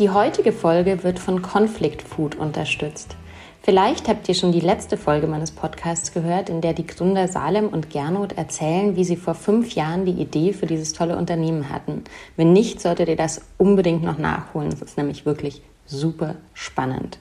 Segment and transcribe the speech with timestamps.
[0.00, 3.16] Die heutige Folge wird von Conflict Food unterstützt.
[3.60, 7.68] Vielleicht habt ihr schon die letzte Folge meines Podcasts gehört, in der die Gründer Salem
[7.68, 12.04] und Gernot erzählen, wie sie vor fünf Jahren die Idee für dieses tolle Unternehmen hatten.
[12.38, 14.70] Wenn nicht, solltet ihr das unbedingt noch nachholen.
[14.70, 17.18] Das ist nämlich wirklich super spannend.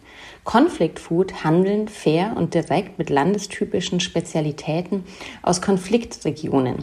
[0.49, 5.03] Conflict Food handeln fair und direkt mit landestypischen Spezialitäten
[5.43, 6.77] aus Konfliktregionen.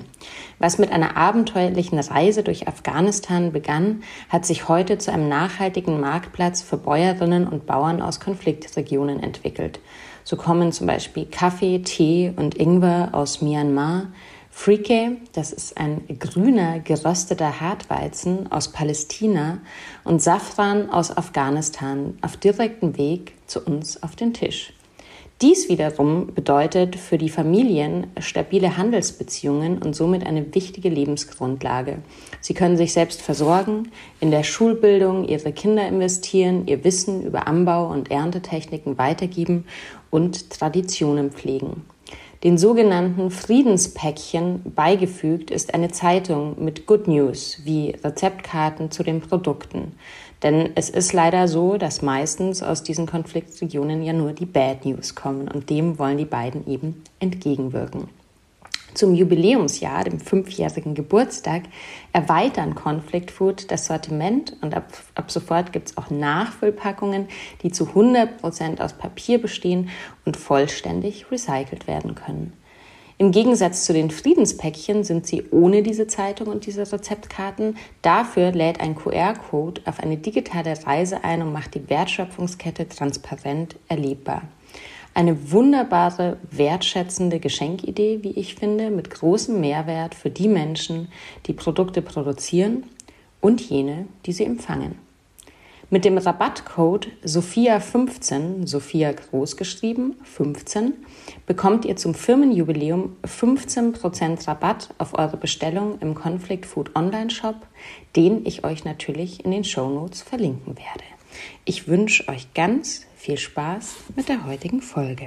[0.61, 6.62] Was mit einer abenteuerlichen Reise durch Afghanistan begann, hat sich heute zu einem nachhaltigen Marktplatz
[6.62, 9.81] für Bäuerinnen und Bauern aus Konfliktregionen entwickelt.
[10.22, 14.12] So kommen zum Beispiel Kaffee, Tee und Ingwer aus Myanmar,
[14.59, 19.59] Frike, das ist ein grüner, gerösteter Hartweizen aus Palästina
[20.03, 24.73] und Safran aus Afghanistan auf direktem Weg zu uns auf den Tisch.
[25.43, 31.99] Dies wiederum bedeutet für die Familien stabile Handelsbeziehungen und somit eine wichtige Lebensgrundlage.
[32.41, 37.89] Sie können sich selbst versorgen, in der Schulbildung ihre Kinder investieren, ihr Wissen über Anbau
[37.89, 39.67] und Erntetechniken weitergeben
[40.11, 41.84] und Traditionen pflegen.
[42.47, 49.97] Den sogenannten Friedenspäckchen beigefügt ist eine Zeitung mit Good News wie Rezeptkarten zu den Produkten.
[50.45, 55.17] Denn es ist leider so, dass meistens aus diesen Konfliktregionen ja nur die Bad News
[55.17, 58.05] kommen und dem wollen die beiden eben entgegenwirken.
[58.97, 61.65] Zum Jubiläumsjahr, dem fünfjährigen Geburtstag,
[62.15, 67.29] erweitern Conflict Food das Sortiment und ab, ab sofort gibt es auch Nachfüllpackungen,
[67.62, 69.91] die zu 100 Prozent aus Papier bestehen
[70.25, 72.55] und vollständig recycelt werden können.
[73.19, 77.77] Im Gegensatz zu den Friedenspäckchen sind sie ohne diese Zeitung und diese Rezeptkarten.
[78.01, 84.45] Dafür lädt ein QR-Code auf eine digitale Reise ein und macht die Wertschöpfungskette transparent erlebbar.
[85.16, 91.09] Eine wunderbare, wertschätzende Geschenkidee, wie ich finde, mit großem Mehrwert für die Menschen,
[91.47, 92.84] die Produkte produzieren
[93.41, 94.99] und jene, die sie empfangen.
[95.88, 100.93] Mit dem Rabattcode Sophia15, Sophia groß geschrieben, 15,
[101.47, 107.66] bekommt ihr zum Firmenjubiläum 15% Rabatt auf eure Bestellung im Conflict Food Online Shop,
[108.16, 111.05] den ich euch natürlich in den Show Notes verlinken werde.
[111.65, 115.26] Ich wünsche euch ganz viel Spaß mit der heutigen Folge.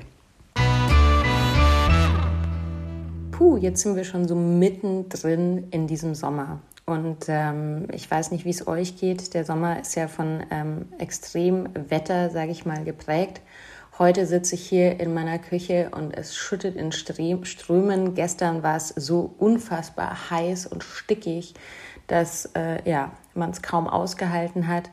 [3.32, 6.62] Puh, jetzt sind wir schon so mittendrin in diesem Sommer.
[6.86, 9.34] Und ähm, ich weiß nicht, wie es euch geht.
[9.34, 13.42] Der Sommer ist ja von ähm, Extremwetter, sage ich mal, geprägt.
[13.98, 18.16] Heute sitze ich hier in meiner Küche und es schüttet in Strömen.
[18.16, 21.54] Gestern war es so unfassbar heiß und stickig,
[22.08, 24.90] dass äh, ja, man es kaum ausgehalten hat.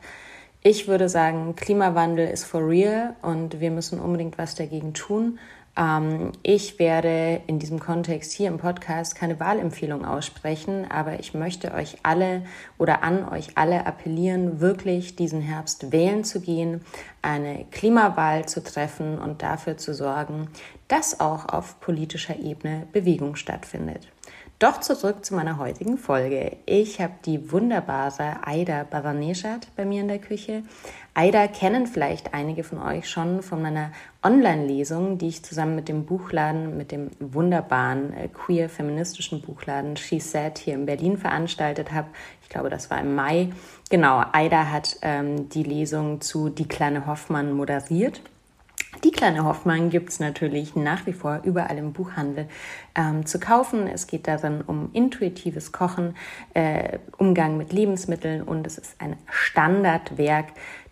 [0.69, 5.39] Ich würde sagen, Klimawandel ist for real und wir müssen unbedingt was dagegen tun.
[5.77, 11.73] Ähm, ich werde in diesem Kontext hier im Podcast keine Wahlempfehlung aussprechen, aber ich möchte
[11.73, 12.41] euch alle
[12.77, 16.81] oder an euch alle appellieren, wirklich diesen Herbst wählen zu gehen,
[17.21, 20.49] eine Klimawahl zu treffen und dafür zu sorgen,
[20.89, 24.09] dass auch auf politischer Ebene Bewegung stattfindet.
[24.59, 26.57] Doch zurück zu meiner heutigen Folge.
[26.65, 30.63] Ich habe die wunderbare Aida Baraneshat bei mir in der Küche.
[31.13, 33.91] Aida kennen vielleicht einige von euch schon von meiner
[34.23, 40.57] Online-Lesung, die ich zusammen mit dem Buchladen, mit dem wunderbaren äh, queer-feministischen Buchladen She Said
[40.57, 42.07] hier in Berlin veranstaltet habe.
[42.41, 43.49] Ich glaube, das war im Mai.
[43.91, 48.21] Genau, Aida hat ähm, die Lesung zu Die kleine Hoffmann moderiert.
[49.03, 52.47] Die kleine Hoffmann gibt es natürlich nach wie vor überall im Buchhandel
[52.95, 53.87] ähm, zu kaufen.
[53.87, 56.15] Es geht darin um intuitives Kochen,
[56.53, 60.47] äh, Umgang mit Lebensmitteln und es ist ein Standardwerk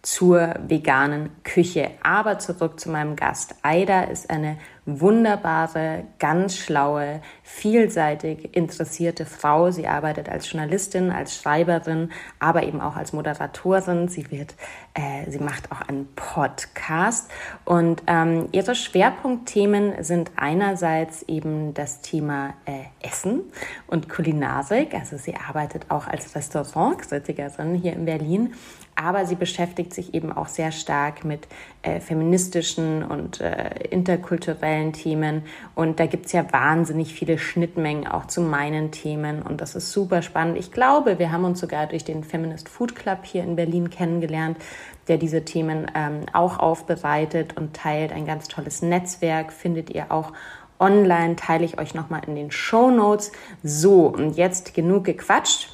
[0.06, 1.90] zur veganen Küche.
[2.04, 3.56] Aber zurück zu meinem Gast.
[3.63, 9.72] Aida ist eine wunderbare, ganz schlaue, vielseitig interessierte Frau.
[9.72, 14.07] Sie arbeitet als Journalistin, als Schreiberin, aber eben auch als Moderatorin.
[14.07, 14.54] Sie wird,
[14.94, 17.31] äh, sie macht auch einen Podcast
[17.63, 23.42] und ähm, ihre Schwerpunktthemen sind einerseits eben das Thema äh, Essen
[23.88, 24.94] und Kulinarik.
[24.94, 28.54] Also sie arbeitet auch als Restaurantkritikerin hier in Berlin
[28.95, 31.47] aber sie beschäftigt sich eben auch sehr stark mit
[31.81, 35.44] äh, feministischen und äh, interkulturellen Themen.
[35.75, 39.42] Und da gibt es ja wahnsinnig viele Schnittmengen auch zu meinen Themen.
[39.42, 40.57] Und das ist super spannend.
[40.57, 44.57] Ich glaube, wir haben uns sogar durch den Feminist Food Club hier in Berlin kennengelernt,
[45.09, 48.13] der diese Themen ähm, auch aufbereitet und teilt.
[48.13, 50.31] Ein ganz tolles Netzwerk findet ihr auch
[50.80, 53.33] online, teile ich euch nochmal in den Show Notes.
[53.62, 55.69] So, und jetzt genug gequatscht.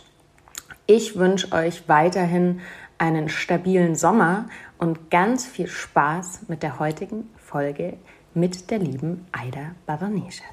[0.88, 2.60] Ich wünsche euch weiterhin
[3.02, 4.46] einen stabilen Sommer
[4.78, 7.98] und ganz viel Spaß mit der heutigen Folge
[8.36, 10.44] mit der lieben Aida Baranesha.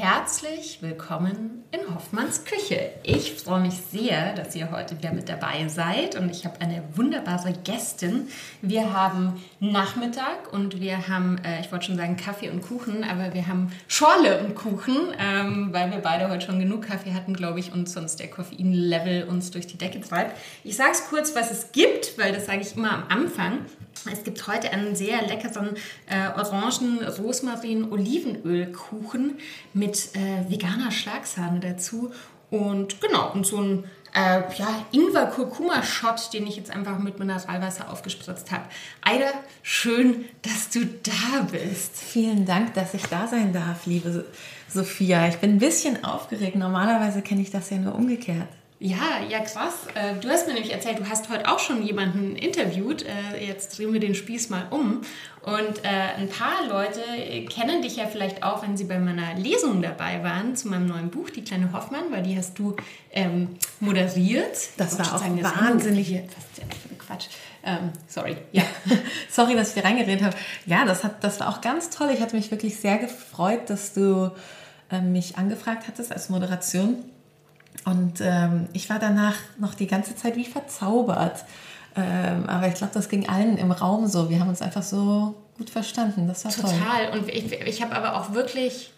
[0.00, 2.92] Herzlich willkommen in Hoffmanns Küche.
[3.02, 6.84] Ich freue mich sehr, dass ihr heute wieder mit dabei seid und ich habe eine
[6.94, 8.28] wunderbare Gästin.
[8.62, 13.34] Wir haben Nachmittag und wir haben, äh, ich wollte schon sagen Kaffee und Kuchen, aber
[13.34, 17.58] wir haben Schorle und Kuchen, ähm, weil wir beide heute schon genug Kaffee hatten, glaube
[17.58, 20.38] ich, und sonst der Koffeinlevel uns durch die Decke treibt.
[20.62, 23.66] Ich sage es kurz, was es gibt, weil das sage ich immer am Anfang.
[24.10, 25.70] Es gibt heute einen sehr leckeren
[26.08, 29.38] äh, Orangen, Rosmarin, Olivenölkuchen
[29.88, 32.12] mit äh, veganer Schlagsahne dazu.
[32.50, 38.50] Und genau, und so ein äh, ja, Ingwer-Kurkuma-Shot, den ich jetzt einfach mit Mineralwasser aufgespritzt
[38.50, 38.64] habe.
[39.02, 39.30] Aida,
[39.62, 41.96] schön, dass du da bist.
[41.96, 44.26] Vielen Dank, dass ich da sein darf, liebe
[44.68, 45.28] Sophia.
[45.28, 46.56] Ich bin ein bisschen aufgeregt.
[46.56, 48.48] Normalerweise kenne ich das ja nur umgekehrt.
[48.80, 49.74] Ja, ja, krass.
[49.94, 53.04] Äh, du hast mir nämlich erzählt, du hast heute auch schon jemanden interviewt.
[53.04, 55.00] Äh, jetzt drehen wir den Spieß mal um.
[55.42, 57.00] Und äh, ein paar Leute
[57.48, 61.10] kennen dich ja vielleicht auch, wenn sie bei meiner Lesung dabei waren zu meinem neuen
[61.10, 62.76] Buch, Die kleine Hoffmann, weil die hast du
[63.10, 64.56] ähm, moderiert.
[64.76, 66.12] Das war auch sagen, wahnsinnig.
[66.12, 67.26] Was ist Quatsch?
[67.64, 68.62] Ähm, sorry, ja.
[69.28, 70.36] sorry, dass ich dir reingeredet habe.
[70.66, 72.10] Ja, das, hat, das war auch ganz toll.
[72.14, 74.30] Ich hatte mich wirklich sehr gefreut, dass du
[75.02, 77.04] mich angefragt hattest als Moderation.
[77.84, 81.44] Und ähm, ich war danach noch die ganze Zeit wie verzaubert.
[81.96, 84.30] Ähm, aber ich glaube, das ging allen im Raum so.
[84.30, 86.28] Wir haben uns einfach so gut verstanden.
[86.28, 86.70] Das war Total.
[86.70, 86.80] toll.
[86.80, 87.18] Total.
[87.18, 88.92] Und ich, ich habe aber auch wirklich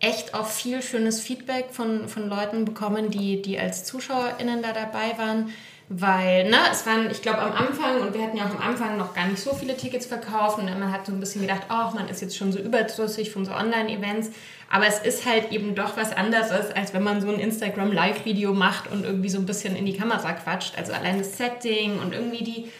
[0.00, 5.16] echt auch viel schönes Feedback von, von Leuten bekommen, die, die als ZuschauerInnen da dabei
[5.16, 5.50] waren.
[5.90, 8.96] Weil, ne, es waren, ich glaube, am Anfang, und wir hatten ja auch am Anfang
[8.96, 11.94] noch gar nicht so viele Tickets verkauft, und man hat so ein bisschen gedacht, oh,
[11.94, 14.30] man ist jetzt schon so überdrüssig von so Online-Events.
[14.70, 18.90] Aber es ist halt eben doch was anderes, als wenn man so ein Instagram-Live-Video macht
[18.90, 20.76] und irgendwie so ein bisschen in die Kamera quatscht.
[20.78, 22.70] Also allein das Setting und irgendwie die,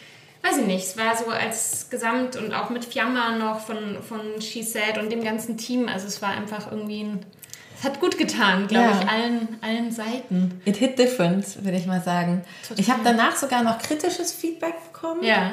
[0.43, 4.41] weiß ich nicht, es war so als Gesamt und auch mit Fiamma noch von, von
[4.41, 5.89] She Said und dem ganzen Team.
[5.89, 7.27] Also es war einfach irgendwie ein
[7.77, 9.01] es hat gut getan, glaube ja.
[9.01, 10.61] ich, allen, allen Seiten.
[10.65, 12.43] It hit different, würde ich mal sagen.
[12.63, 12.81] Total.
[12.81, 15.23] Ich habe danach sogar noch kritisches Feedback bekommen.
[15.23, 15.51] Ja.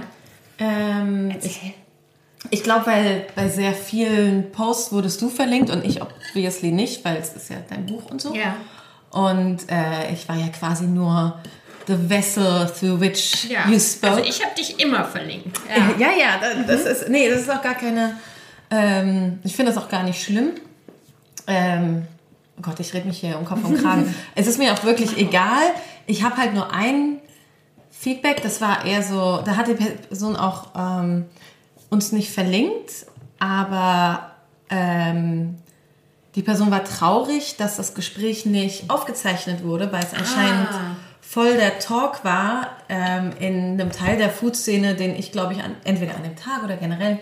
[0.59, 1.73] Ähm, ich,
[2.49, 7.17] ich glaube, weil bei sehr vielen Posts wurdest du verlinkt und ich obviously nicht, weil
[7.17, 8.33] es ist ja dein Buch und so.
[8.33, 8.55] Ja.
[9.11, 11.39] Und äh, ich war ja quasi nur
[11.87, 13.67] the vessel through which ja.
[13.67, 14.13] you spoke.
[14.13, 15.59] Also ich habe dich immer verlinkt.
[15.67, 18.17] Ja, ja, ja das, ist, nee, das ist auch gar keine,
[18.69, 20.51] ähm, ich finde das auch gar nicht schlimm.
[21.47, 22.07] Ähm,
[22.57, 24.13] oh Gott, ich rede mich hier um Kopf und Kragen.
[24.35, 25.63] es ist mir auch wirklich egal.
[26.07, 27.19] Ich habe halt nur ein
[27.89, 31.25] Feedback, das war eher so, da hat die Person auch ähm,
[31.89, 33.05] uns nicht verlinkt,
[33.37, 34.31] aber
[34.69, 35.57] ähm,
[36.35, 40.95] die Person war traurig, dass das Gespräch nicht aufgezeichnet wurde, weil es anscheinend ah.
[41.19, 45.75] voll der Talk war ähm, in einem Teil der Food-Szene, den ich, glaube ich, an,
[45.83, 47.19] entweder an dem Tag oder generell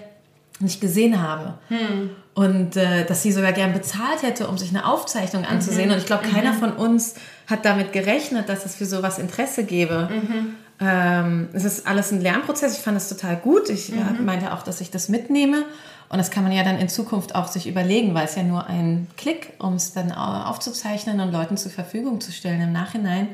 [0.60, 1.56] nicht gesehen habe.
[1.70, 2.12] Hm.
[2.40, 5.88] Und äh, dass sie sogar gern bezahlt hätte, um sich eine Aufzeichnung anzusehen.
[5.88, 5.96] Mhm.
[5.96, 6.60] Und ich glaube, keiner mhm.
[6.60, 7.16] von uns
[7.48, 10.08] hat damit gerechnet, dass es für sowas Interesse gäbe.
[10.10, 10.56] Mhm.
[10.80, 12.78] Ähm, es ist alles ein Lernprozess.
[12.78, 13.70] Ich fand es total gut.
[13.70, 14.24] Ich mhm.
[14.24, 15.66] meinte auch, dass ich das mitnehme.
[16.08, 18.68] Und das kann man ja dann in Zukunft auch sich überlegen, weil es ja nur
[18.68, 23.28] ein Klick, um es dann aufzuzeichnen und Leuten zur Verfügung zu stellen im Nachhinein.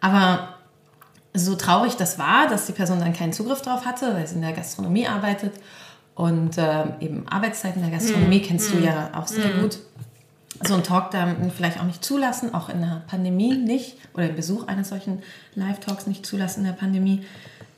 [0.00, 0.56] Aber
[1.32, 4.42] so traurig das war, dass die Person dann keinen Zugriff drauf hatte, weil sie in
[4.42, 5.52] der Gastronomie arbeitet
[6.14, 8.46] und äh, eben Arbeitszeiten der Gastronomie hm.
[8.46, 8.84] kennst du hm.
[8.84, 9.62] ja auch sehr hm.
[9.62, 9.78] gut.
[10.64, 14.36] So ein Talk dann vielleicht auch nicht zulassen, auch in der Pandemie nicht, oder im
[14.36, 15.22] Besuch eines solchen
[15.54, 17.24] Live-Talks nicht zulassen in der Pandemie.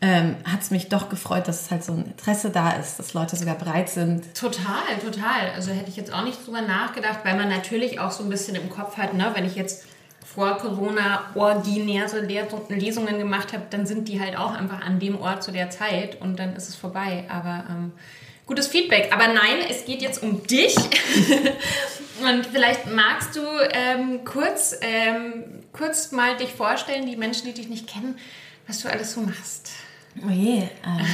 [0.00, 3.14] Ähm, hat es mich doch gefreut, dass es halt so ein Interesse da ist, dass
[3.14, 4.34] Leute sogar bereit sind.
[4.34, 5.52] Total, total.
[5.54, 8.54] Also hätte ich jetzt auch nicht drüber nachgedacht, weil man natürlich auch so ein bisschen
[8.56, 9.86] im Kopf hat, ne, wenn ich jetzt
[10.34, 12.20] vor Corona ordinäre
[12.68, 16.20] Lesungen gemacht habe, dann sind die halt auch einfach an dem Ort zu der Zeit
[16.20, 17.24] und dann ist es vorbei.
[17.28, 17.92] Aber ähm,
[18.46, 19.12] gutes Feedback.
[19.12, 20.76] Aber nein, es geht jetzt um dich.
[22.22, 23.40] Und vielleicht magst du
[23.72, 28.16] ähm, kurz, ähm, kurz mal dich vorstellen, die Menschen, die dich nicht kennen,
[28.66, 29.70] was du alles so machst.
[30.24, 30.68] Oh je, äh,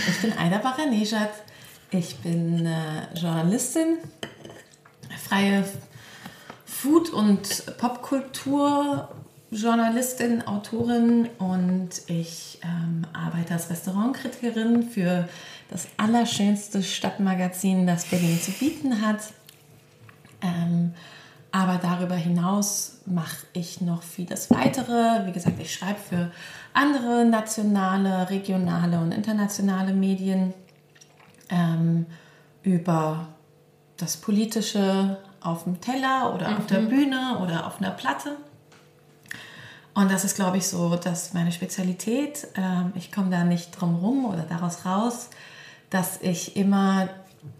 [0.08, 1.30] ich bin Aida Baranejad.
[1.92, 3.99] Ich bin äh, Journalistin,
[5.26, 5.64] freie
[6.64, 9.08] Food- und Popkultur
[9.50, 15.28] Journalistin, Autorin und ich ähm, arbeite als Restaurantkritikerin für
[15.70, 19.20] das allerschönste Stadtmagazin, das Berlin zu bieten hat.
[20.42, 20.94] Ähm,
[21.52, 25.26] aber darüber hinaus mache ich noch vieles weitere.
[25.26, 26.30] Wie gesagt, ich schreibe für
[26.74, 30.54] andere nationale, regionale und internationale Medien
[31.50, 32.06] ähm,
[32.62, 33.28] über
[33.96, 36.56] das Politische auf dem Teller oder mhm.
[36.58, 36.88] auf der mhm.
[36.88, 38.36] Bühne oder auf einer Platte.
[39.94, 43.96] Und das ist, glaube ich, so, dass meine Spezialität, ähm, ich komme da nicht drum
[43.96, 45.30] rum oder daraus raus,
[45.90, 47.09] dass ich immer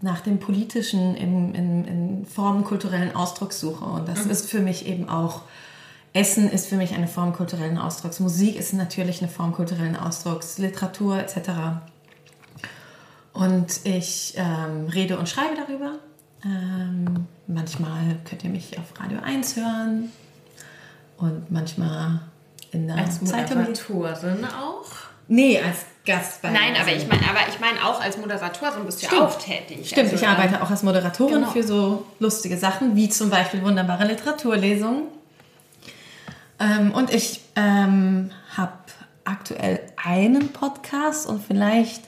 [0.01, 3.83] nach dem Politischen in, in, in Formen kulturellen Ausdrucks suche.
[3.83, 4.31] Und das mhm.
[4.31, 5.41] ist für mich eben auch,
[6.13, 10.57] Essen ist für mich eine Form kulturellen Ausdrucks, Musik ist natürlich eine Form kulturellen Ausdrucks,
[10.57, 11.49] Literatur etc.
[13.33, 15.93] Und ich ähm, rede und schreibe darüber.
[16.43, 20.11] Ähm, manchmal könnt ihr mich auf Radio 1 hören
[21.17, 22.21] und manchmal
[22.71, 25.10] in der als Moderatorin auch?
[25.33, 29.01] Nee, als Gast bei Nein, aber ich meine, aber ich meine auch als Moderatorin bist
[29.01, 29.87] du ja auch tätig.
[29.87, 31.51] Stimmt, also, ich arbeite auch als Moderatorin genau.
[31.51, 35.03] für so lustige Sachen, wie zum Beispiel wunderbare Literaturlesungen.
[36.59, 38.73] Ähm, und ich ähm, habe
[39.23, 42.03] aktuell einen Podcast und vielleicht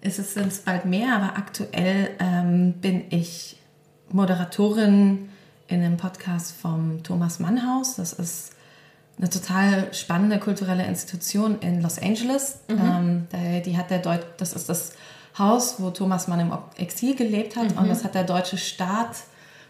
[0.00, 3.58] ist es sind bald mehr, aber aktuell ähm, bin ich
[4.10, 5.28] Moderatorin
[5.68, 7.94] in einem Podcast vom Thomas Mannhaus.
[7.94, 8.55] Das ist
[9.18, 12.58] eine total spannende kulturelle Institution in Los Angeles.
[12.68, 13.26] Mhm.
[13.32, 14.92] Ähm, die hat der Deut das ist das
[15.38, 17.78] Haus, wo Thomas Mann im Exil gelebt hat mhm.
[17.78, 19.16] und das hat der deutsche Staat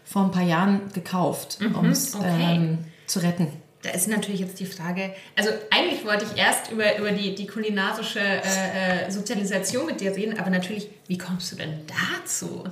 [0.03, 1.75] vor ein paar Jahren gekauft, mhm.
[1.75, 2.55] um es okay.
[2.55, 3.47] ähm, zu retten.
[3.81, 7.45] Da ist natürlich jetzt die Frage, also eigentlich wollte ich erst über, über die, die
[7.45, 12.63] kulinarische äh, äh Sozialisation mit dir reden, aber natürlich, wie kommst du denn dazu?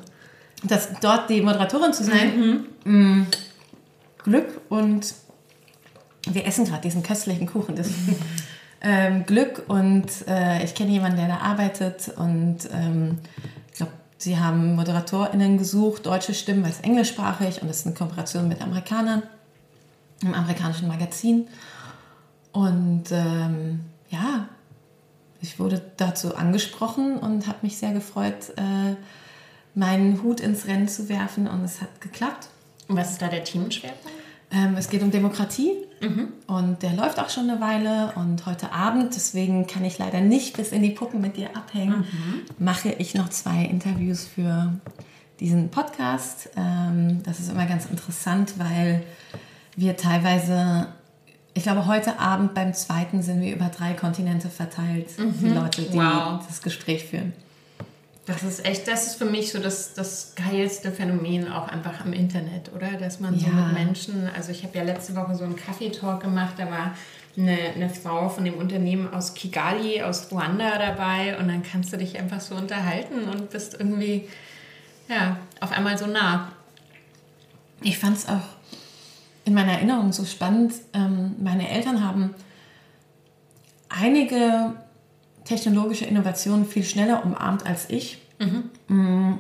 [0.64, 3.20] Das, dort die Moderatorin zu sein, mhm.
[3.20, 3.28] Mm,
[4.24, 5.14] Glück und
[6.32, 7.76] wir essen gerade diesen köstlichen Kuchen.
[7.76, 7.90] Das,
[8.82, 13.20] ähm, Glück und äh, ich kenne jemanden, der da arbeitet und ähm,
[13.72, 17.96] ich glaube, sie haben ModeratorInnen gesucht, deutsche Stimmen, weil es englischsprachig und es ist eine
[17.96, 19.24] Kooperation mit Amerikanern,
[20.22, 21.48] im amerikanischen Magazin.
[22.52, 24.48] Und ähm, ja,
[25.42, 28.96] ich wurde dazu angesprochen und habe mich sehr gefreut, äh,
[29.74, 32.50] meinen Hut ins Rennen zu werfen und es hat geklappt.
[32.88, 34.25] Und was ist da der Themenschwerpunkt?
[34.52, 36.28] Ähm, es geht um Demokratie mhm.
[36.48, 40.56] und der läuft auch schon eine Weile und heute Abend, deswegen kann ich leider nicht
[40.56, 42.42] bis in die Puppen mit dir abhängen, mhm.
[42.64, 44.74] mache ich noch zwei Interviews für
[45.40, 46.50] diesen Podcast.
[46.56, 49.04] Ähm, das ist immer ganz interessant, weil
[49.76, 50.88] wir teilweise,
[51.54, 55.34] ich glaube, heute Abend beim zweiten sind wir über drei Kontinente verteilt, mhm.
[55.42, 56.40] die Leute, die wow.
[56.48, 57.34] das Gespräch führen.
[58.26, 62.12] Das ist echt, das ist für mich so das, das geilste Phänomen auch einfach am
[62.12, 62.94] Internet, oder?
[62.94, 63.46] Dass man ja.
[63.46, 66.96] so mit Menschen, also ich habe ja letzte Woche so einen Kaffeetalk gemacht, da war
[67.38, 71.98] eine, eine Frau von dem Unternehmen aus Kigali, aus Ruanda dabei und dann kannst du
[71.98, 74.28] dich einfach so unterhalten und bist irgendwie,
[75.08, 76.52] ja, auf einmal so nah.
[77.82, 78.42] Ich fand es auch
[79.44, 80.74] in meiner Erinnerung so spannend.
[80.94, 82.34] Ähm, meine Eltern haben
[83.90, 84.74] einige
[85.46, 88.18] technologische Innovationen viel schneller umarmt als ich.
[88.40, 88.70] Mhm.
[88.94, 89.40] Mm,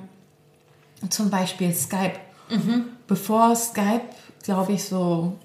[1.09, 2.19] zum Beispiel Skype.
[2.49, 2.85] Mhm.
[3.07, 4.05] Bevor Skype,
[4.43, 5.37] glaube ich, so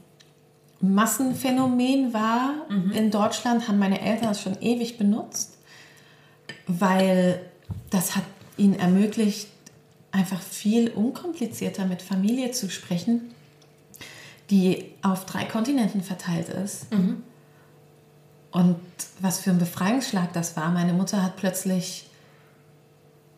[0.80, 2.92] Massenphänomen war mhm.
[2.92, 5.58] in Deutschland, haben meine Eltern es schon ewig benutzt,
[6.66, 7.40] weil
[7.90, 8.24] das hat
[8.56, 9.48] ihnen ermöglicht,
[10.12, 13.32] einfach viel unkomplizierter mit Familie zu sprechen,
[14.50, 16.92] die auf drei Kontinenten verteilt ist.
[16.92, 17.22] Mhm.
[18.50, 18.80] Und
[19.20, 20.70] was für ein Befreiungsschlag das war.
[20.70, 22.08] Meine Mutter hat plötzlich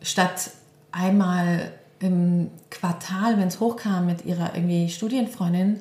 [0.00, 0.50] statt
[0.90, 5.80] einmal im Quartal, wenn es hochkam, mit ihrer irgendwie Studienfreundin,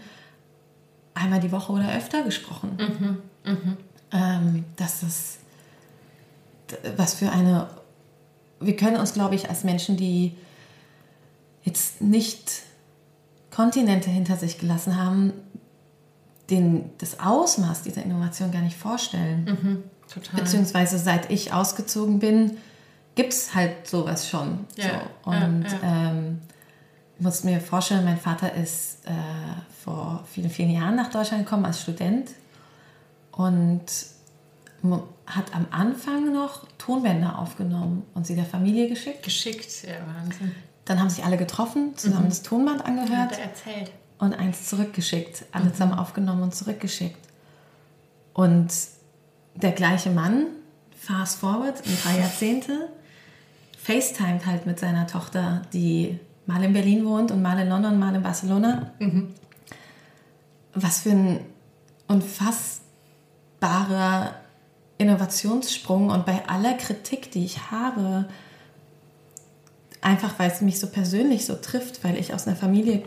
[1.14, 2.78] einmal die Woche oder öfter gesprochen.
[2.78, 3.78] Mhm, mh.
[4.12, 5.40] ähm, das ist
[6.96, 7.68] was für eine.
[8.60, 10.36] Wir können uns, glaube ich, als Menschen, die
[11.64, 12.64] jetzt nicht
[13.50, 15.34] Kontinente hinter sich gelassen haben,
[16.51, 19.46] den, das Ausmaß dieser Innovation gar nicht vorstellen.
[19.46, 20.41] Mhm, total.
[20.41, 22.58] Beziehungsweise seit ich ausgezogen bin,
[23.15, 24.65] gibt es halt sowas schon.
[24.75, 25.31] Ja, so.
[25.31, 26.12] Und ja, ja.
[26.12, 26.41] Ähm,
[27.20, 29.12] muss mir vorstellen, mein Vater ist äh,
[29.84, 32.31] vor vielen, vielen Jahren nach Deutschland gekommen als Student
[33.31, 33.84] und
[35.27, 39.24] hat am Anfang noch Tonbänder aufgenommen und sie der Familie geschickt.
[39.24, 40.51] Geschickt, ja, Wahnsinn.
[40.86, 42.29] Dann haben sich alle getroffen, zusammen mhm.
[42.29, 43.31] das Tonband angehört.
[43.31, 43.91] Hat er erzählt
[44.22, 45.44] und eins zurückgeschickt.
[45.51, 45.74] Alle mhm.
[45.74, 47.20] zusammen aufgenommen und zurückgeschickt.
[48.34, 48.72] Und
[49.56, 50.46] der gleiche Mann,
[50.98, 52.88] fast forward, in drei Jahrzehnte,
[53.78, 58.16] FaceTimed halt mit seiner Tochter, die mal in Berlin wohnt und mal in London, mal
[58.16, 58.94] in Barcelona.
[59.00, 59.34] Mhm.
[60.75, 61.40] Was für ein
[62.08, 64.36] unfassbarer
[65.00, 68.30] Innovationssprung und bei aller Kritik, die ich habe,
[70.00, 73.01] einfach weil es mich so persönlich so trifft, weil ich aus einer Familie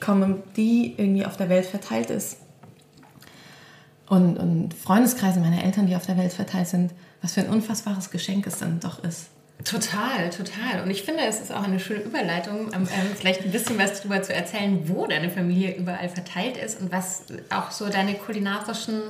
[0.00, 2.38] komme, die irgendwie auf der Welt verteilt ist.
[4.08, 8.10] Und, und Freundeskreise meiner Eltern, die auf der Welt verteilt sind, was für ein unfassbares
[8.10, 9.28] Geschenk es dann doch ist.
[9.64, 10.82] Total, total.
[10.84, 13.98] Und ich finde, es ist auch eine schöne Überleitung, ähm, ähm, vielleicht ein bisschen was
[13.98, 19.02] darüber zu erzählen, wo deine Familie überall verteilt ist und was auch so deine kulinarischen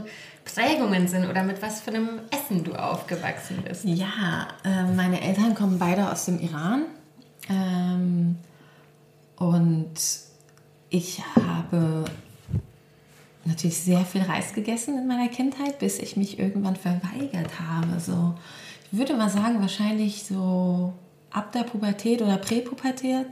[0.47, 3.85] Prägungen sind oder mit was für einem Essen du aufgewachsen bist.
[3.85, 6.85] Ja, äh, meine Eltern kommen beide aus dem Iran.
[7.51, 8.39] Ähm,
[9.37, 9.95] und
[10.91, 12.05] ich habe
[13.45, 18.01] natürlich sehr viel Reis gegessen in meiner Kindheit, bis ich mich irgendwann verweigert habe.
[18.01, 18.35] So
[18.91, 20.95] ich würde mal sagen, wahrscheinlich so
[21.31, 23.27] ab der Pubertät oder Präpubertät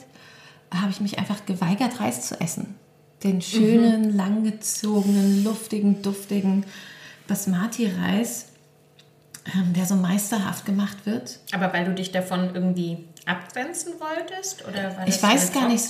[0.72, 2.74] habe ich mich einfach geweigert, Reis zu essen.
[3.22, 4.16] Den schönen, mhm.
[4.16, 6.66] langgezogenen, luftigen, duftigen
[7.26, 8.46] Basmati-Reis,
[9.54, 11.40] ähm, der so meisterhaft gemacht wird.
[11.52, 14.66] Aber weil du dich davon irgendwie abgrenzen wolltest?
[14.66, 15.84] Oder war das ich weiß gar nicht.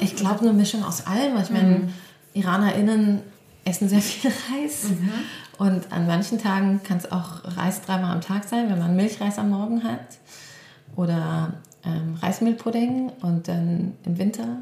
[0.00, 1.40] Ich glaube, eine Mischung aus allem.
[1.42, 1.94] Ich meine, mhm.
[2.34, 3.22] IranerInnen
[3.64, 4.84] essen sehr viel Reis.
[4.90, 5.12] Mhm.
[5.58, 9.38] Und an manchen Tagen kann es auch Reis dreimal am Tag sein, wenn man Milchreis
[9.38, 10.18] am Morgen hat.
[10.96, 11.54] Oder
[11.84, 14.58] ähm, Reismehlpudding und dann im Winter.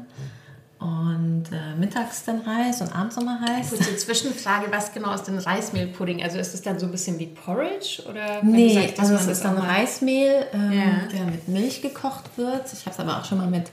[0.81, 3.69] Und äh, mittags dann Reis und abends nochmal Reis.
[3.69, 6.23] Kurze Zwischenfrage, was genau ist denn Reismehlpudding?
[6.23, 8.03] Also ist es dann so ein bisschen wie Porridge?
[8.09, 11.07] Oder nee, sagst, also es ist dann Reismehl, ähm, ja.
[11.13, 12.73] der mit Milch gekocht wird.
[12.73, 13.69] Ich habe es aber auch schon mal mit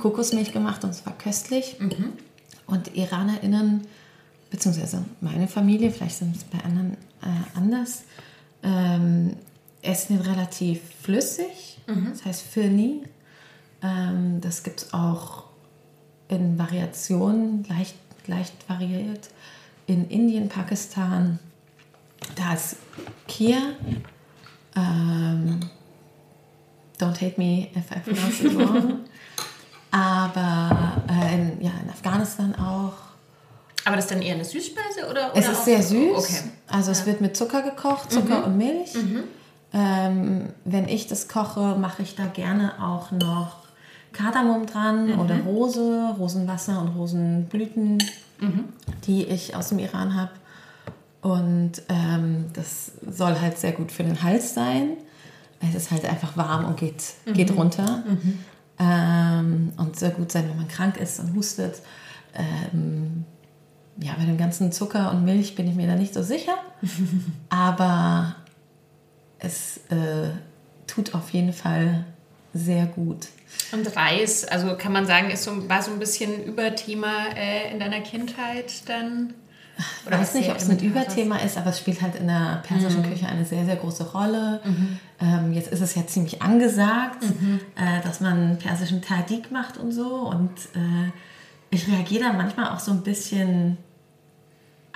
[0.00, 1.76] Kokosmilch gemacht und es war köstlich.
[1.78, 2.14] Mhm.
[2.66, 3.86] Und IranerInnen
[4.50, 8.02] beziehungsweise meine Familie, vielleicht sind es bei anderen äh, anders,
[8.64, 9.36] ähm,
[9.82, 12.08] essen ihn relativ flüssig, mhm.
[12.10, 13.02] das heißt Firni.
[13.80, 15.44] Ähm, das gibt es auch
[16.28, 17.94] in Variationen, leicht,
[18.26, 19.28] leicht variiert.
[19.86, 21.38] In Indien, Pakistan,
[22.34, 22.76] da ist
[23.26, 23.58] Kia.
[24.76, 25.60] Ähm,
[26.98, 29.00] don't hate me if I pronounce it wrong.
[29.90, 33.08] Aber äh, in, ja, in Afghanistan auch
[33.88, 35.32] aber das ist dann eher eine Süßspeise oder?
[35.32, 36.18] oder es ist sehr süß.
[36.18, 36.50] Okay.
[36.66, 38.44] Also es wird mit Zucker gekocht, Zucker mhm.
[38.44, 38.94] und Milch.
[38.94, 39.24] Mhm.
[39.72, 43.67] Ähm, wenn ich das koche, mache ich da gerne auch noch
[44.12, 45.18] Kardamom dran mhm.
[45.18, 47.98] oder Rose, Rosenwasser und Rosenblüten,
[48.40, 48.64] mhm.
[49.06, 50.30] die ich aus dem Iran habe.
[51.20, 54.96] Und ähm, das soll halt sehr gut für den Hals sein.
[55.60, 57.32] Es ist halt einfach warm und geht, mhm.
[57.32, 58.04] geht runter.
[58.06, 58.38] Mhm.
[58.78, 61.82] Ähm, und sehr gut sein, wenn man krank ist und hustet.
[62.34, 63.24] Ähm,
[64.00, 66.54] ja, bei dem ganzen Zucker und Milch bin ich mir da nicht so sicher.
[67.48, 68.36] Aber
[69.40, 70.30] es äh,
[70.86, 72.04] tut auf jeden Fall
[72.54, 73.28] sehr gut.
[73.72, 77.80] Und Reis, also kann man sagen, ist so, war so ein bisschen Überthema äh, in
[77.80, 79.34] deiner Kindheit dann?
[80.04, 83.02] Ich weiß nicht, ob es ein Überthema ist, aber es spielt halt in der persischen
[83.02, 83.12] mhm.
[83.12, 84.60] Küche eine sehr, sehr große Rolle.
[84.64, 84.98] Mhm.
[85.20, 87.60] Ähm, jetzt ist es ja ziemlich angesagt, mhm.
[87.76, 90.22] äh, dass man persischen Tadik macht und so.
[90.28, 91.12] Und äh,
[91.70, 93.76] ich reagiere da manchmal auch so ein bisschen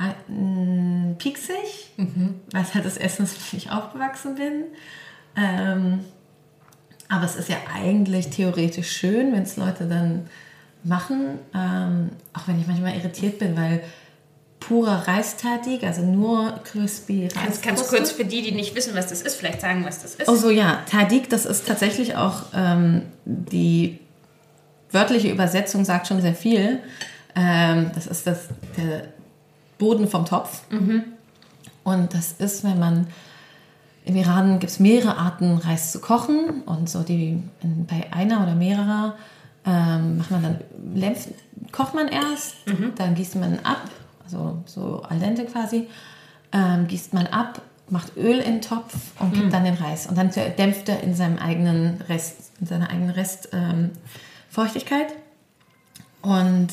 [0.01, 2.41] äh, pieksig, mhm.
[2.51, 4.65] weil es halt das Essen ist, wie ich aufgewachsen bin.
[5.37, 6.01] Ähm,
[7.13, 10.27] aber es ist ja eigentlich theoretisch schön, wenn es Leute dann
[10.83, 13.83] machen, ähm, auch wenn ich manchmal irritiert bin, weil
[14.61, 17.35] purer Reistadig, also nur crispy Reis.
[17.35, 20.15] Kannst, kannst kurz für die, die nicht wissen, was das ist, vielleicht sagen, was das
[20.15, 20.27] ist?
[20.27, 20.81] Oh so, ja.
[20.91, 23.99] Tadig, das ist tatsächlich auch ähm, die
[24.91, 26.79] wörtliche Übersetzung sagt schon sehr viel.
[27.37, 28.49] Ähm, das ist das,
[28.79, 29.09] der
[29.77, 30.63] Boden vom Topf.
[30.71, 31.05] Mhm.
[31.85, 33.07] Und das ist, wenn man
[34.05, 36.63] im Iran gibt es mehrere Arten, Reis zu kochen.
[36.67, 39.15] Und so die bei einer oder mehrerer
[39.65, 40.59] ähm, macht man dann
[40.95, 41.29] Lenf,
[41.71, 42.93] kocht man erst, mhm.
[42.97, 43.83] dann gießt man ab,
[44.25, 45.89] also so al dente quasi,
[46.53, 49.51] ähm, gießt man ab, macht Öl in den Topf und gibt mhm.
[49.51, 50.07] dann den Reis.
[50.07, 55.13] Und dann dämpft er in seinem eigenen Rest, in seiner eigenen Restfeuchtigkeit.
[55.13, 55.19] Ähm,
[56.23, 56.69] und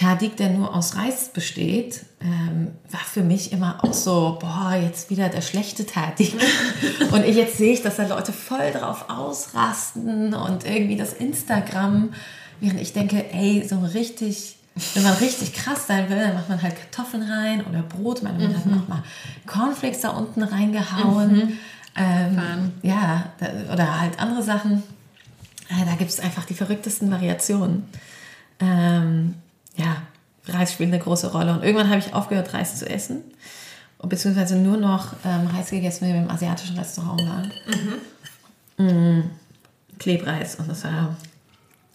[0.00, 5.10] Tadik, der nur aus Reis besteht, ähm, war für mich immer auch so, boah, jetzt
[5.10, 6.34] wieder der schlechte Tadik.
[7.12, 12.14] und jetzt sehe ich, dass da Leute voll drauf ausrasten und irgendwie das Instagram,
[12.60, 14.56] während ich denke, ey, so richtig,
[14.94, 18.22] wenn man richtig krass sein will, dann macht man halt Kartoffeln rein oder Brot.
[18.22, 18.56] Meine Mutter mhm.
[18.56, 19.02] hat noch mal
[19.46, 21.36] Cornflakes da unten reingehauen.
[21.36, 21.58] Mhm.
[21.96, 23.34] Ähm, ja,
[23.70, 24.82] oder halt andere Sachen.
[25.68, 27.84] Äh, da gibt es einfach die verrücktesten Variationen.
[28.60, 29.34] Ähm,
[29.80, 30.02] ja,
[30.46, 31.52] Reis spielt eine große Rolle.
[31.52, 33.22] Und irgendwann habe ich aufgehört, Reis zu essen.
[34.02, 37.52] Beziehungsweise nur noch ähm, Reis gegessen, wenn wir im asiatischen Restaurant waren.
[38.78, 39.18] Mhm.
[39.18, 39.30] Mm,
[39.98, 40.54] Klebreis.
[40.56, 41.16] Und das war,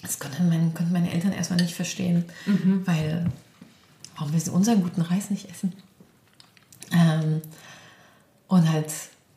[0.02, 2.86] das konnten meine, konnten meine Eltern erstmal nicht verstehen, mhm.
[2.86, 3.26] weil
[4.15, 5.74] warum wir unseren guten Reis nicht essen?
[6.91, 7.41] Ähm,
[8.48, 8.93] und halt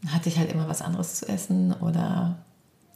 [0.08, 2.36] hatte ich halt immer was anderes zu essen oder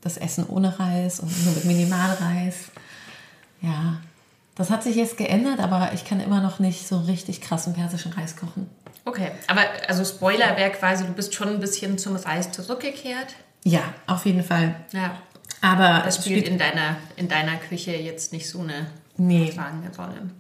[0.03, 2.71] das Essen ohne Reis und nur mit Minimalreis.
[3.63, 4.01] Ja,
[4.55, 8.13] das hat sich jetzt geändert, aber ich kann immer noch nicht so richtig krassen persischen
[8.13, 8.69] Reis kochen.
[9.05, 13.35] Okay, aber also Spoiler wäre quasi, du bist schon ein bisschen zum Reis zurückgekehrt.
[13.65, 14.75] Ja, auf jeden Fall.
[14.93, 15.17] Ja.
[15.61, 18.87] Aber das spielt, spielt in, deiner, in deiner Küche jetzt nicht so eine
[19.17, 19.51] nee.
[19.51, 20.31] tragende Rolle.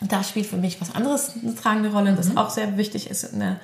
[0.00, 2.16] Da spielt für mich was anderes eine tragende Rolle, mhm.
[2.16, 3.60] das auch sehr wichtig ist in der,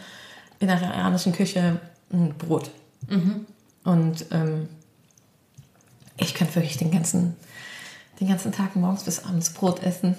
[0.58, 1.80] in der iranischen Küche,
[2.38, 2.70] Brot.
[3.08, 3.46] Mhm.
[3.84, 4.68] Und ähm,
[6.16, 7.36] ich könnte wirklich den ganzen,
[8.20, 10.16] den ganzen Tag morgens bis abends Brot essen.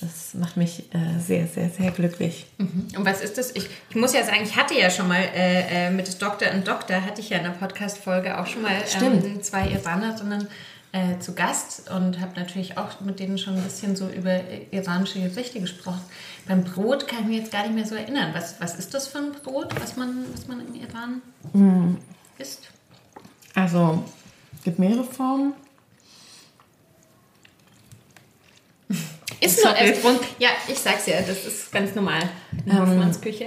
[0.00, 2.46] Das macht mich äh, sehr, sehr, sehr glücklich.
[2.58, 2.88] Mhm.
[2.96, 3.54] Und was ist das?
[3.54, 6.66] Ich, ich, muss ja sagen, ich hatte ja schon mal äh, äh mit Doktor und
[6.66, 10.48] Doktor, hatte ich ja in der Podcast-Folge auch schon mal ähm, zwei Iranerinnen
[10.92, 15.20] äh, zu Gast und habe natürlich auch mit denen schon ein bisschen so über iranische
[15.20, 16.02] Gerichte gesprochen.
[16.46, 18.32] Beim Brot kann ich mich jetzt gar nicht mehr so erinnern.
[18.34, 21.96] Was, was ist das für ein Brot, was man, was man im Iran mm.
[22.38, 22.68] isst?
[23.54, 24.04] Also,
[24.58, 25.54] es gibt mehrere Formen.
[29.42, 30.20] Ist nur Essbrot?
[30.38, 32.22] Ja, ich sag's ja, das ist ganz normal
[32.64, 33.46] in ähm, Küche.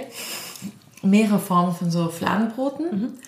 [1.02, 3.18] Mehrere Formen von so Fladenbroten.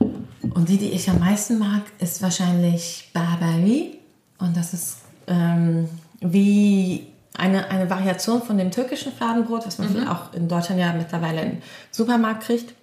[0.00, 0.50] Mhm.
[0.54, 3.98] Und die, die ich am meisten mag, ist wahrscheinlich Barbari.
[4.38, 5.88] Und das ist ähm,
[6.20, 10.08] wie eine, eine Variation von dem türkischen Fladenbrot, was man mhm.
[10.08, 11.58] auch in Deutschland ja mittlerweile im
[11.92, 12.74] Supermarkt kriegt.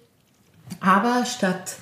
[0.80, 1.76] Aber statt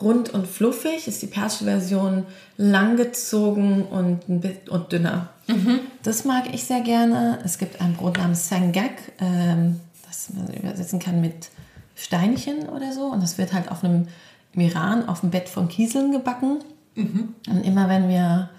[0.00, 4.22] rund und fluffig ist die persische Version langgezogen und,
[4.68, 5.30] und dünner.
[5.46, 5.80] Mhm.
[6.02, 7.38] Das mag ich sehr gerne.
[7.44, 11.50] Es gibt ein Brot namens Sangak, ähm, das man übersetzen kann mit
[11.96, 13.06] Steinchen oder so.
[13.06, 14.08] Und das wird halt auf einem
[14.54, 16.58] im Iran auf dem Bett von Kieseln gebacken.
[16.94, 17.34] Mhm.
[17.48, 18.50] Und immer wenn wir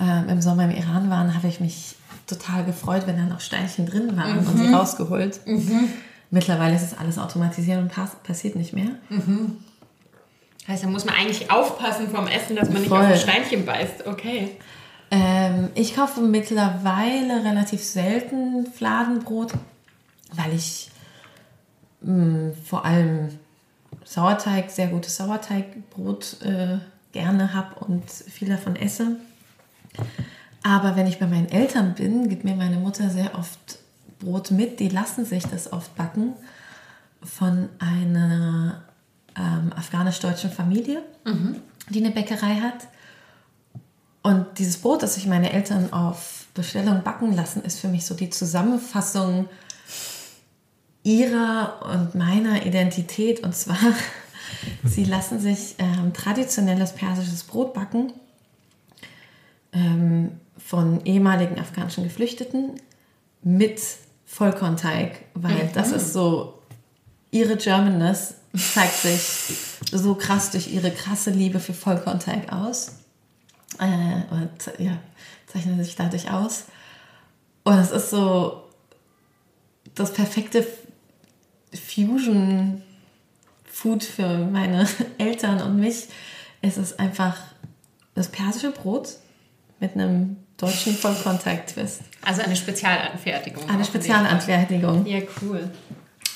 [0.00, 3.86] äh, im Sommer im Iran waren, habe ich mich total gefreut, wenn da noch Steinchen
[3.86, 4.48] drin waren mhm.
[4.48, 5.40] und sie rausgeholt.
[5.46, 5.88] Mhm.
[6.30, 8.90] Mittlerweile ist es alles automatisiert und pass passiert nicht mehr.
[9.08, 9.56] Mhm.
[10.66, 13.00] Heißt, da muss man eigentlich aufpassen vom Essen, dass man nicht Voll.
[13.00, 14.06] auf ein Steinchen beißt.
[14.06, 14.56] Okay.
[15.10, 19.52] Ähm, ich kaufe mittlerweile relativ selten Fladenbrot,
[20.32, 20.90] weil ich
[22.02, 23.28] mh, mm, vor allem
[24.04, 26.78] Sauerteig, sehr gutes Sauerteigbrot äh,
[27.12, 29.16] gerne habe und viel davon esse.
[30.62, 33.78] Aber wenn ich bei meinen Eltern bin, gibt mir meine Mutter sehr oft
[34.18, 34.80] Brot mit.
[34.80, 36.34] Die lassen sich das oft backen
[37.22, 38.82] von einer
[39.36, 41.56] ähm, afghanisch-deutschen Familie, mhm.
[41.88, 42.88] die eine Bäckerei hat.
[44.28, 48.14] Und dieses Brot, das sich meine Eltern auf Bestellung backen lassen, ist für mich so
[48.14, 49.48] die Zusammenfassung
[51.02, 53.42] ihrer und meiner Identität.
[53.42, 53.78] Und zwar,
[54.84, 58.12] sie lassen sich ähm, traditionelles persisches Brot backen
[59.72, 62.72] ähm, von ehemaligen afghanischen Geflüchteten
[63.42, 63.80] mit
[64.26, 65.72] Vollkornteig, weil mhm.
[65.72, 66.58] das ist so,
[67.30, 68.34] ihre Germanness
[68.74, 69.56] zeigt sich
[69.90, 72.92] so krass durch ihre krasse Liebe für Vollkornteig aus.
[73.78, 74.98] Äh, und ja,
[75.46, 76.64] zeichnet sich dadurch aus.
[77.64, 78.64] Und es ist so
[79.94, 80.66] das perfekte
[81.72, 82.82] Fusion
[83.70, 84.88] Food für meine
[85.18, 86.08] Eltern und mich.
[86.60, 87.36] Es ist einfach
[88.14, 89.10] das persische Brot
[89.78, 92.00] mit einem deutschen Vollkontakt-Twist.
[92.24, 93.68] Also eine Spezialanfertigung.
[93.68, 95.06] Eine Spezialanfertigung.
[95.06, 95.70] Ja, cool.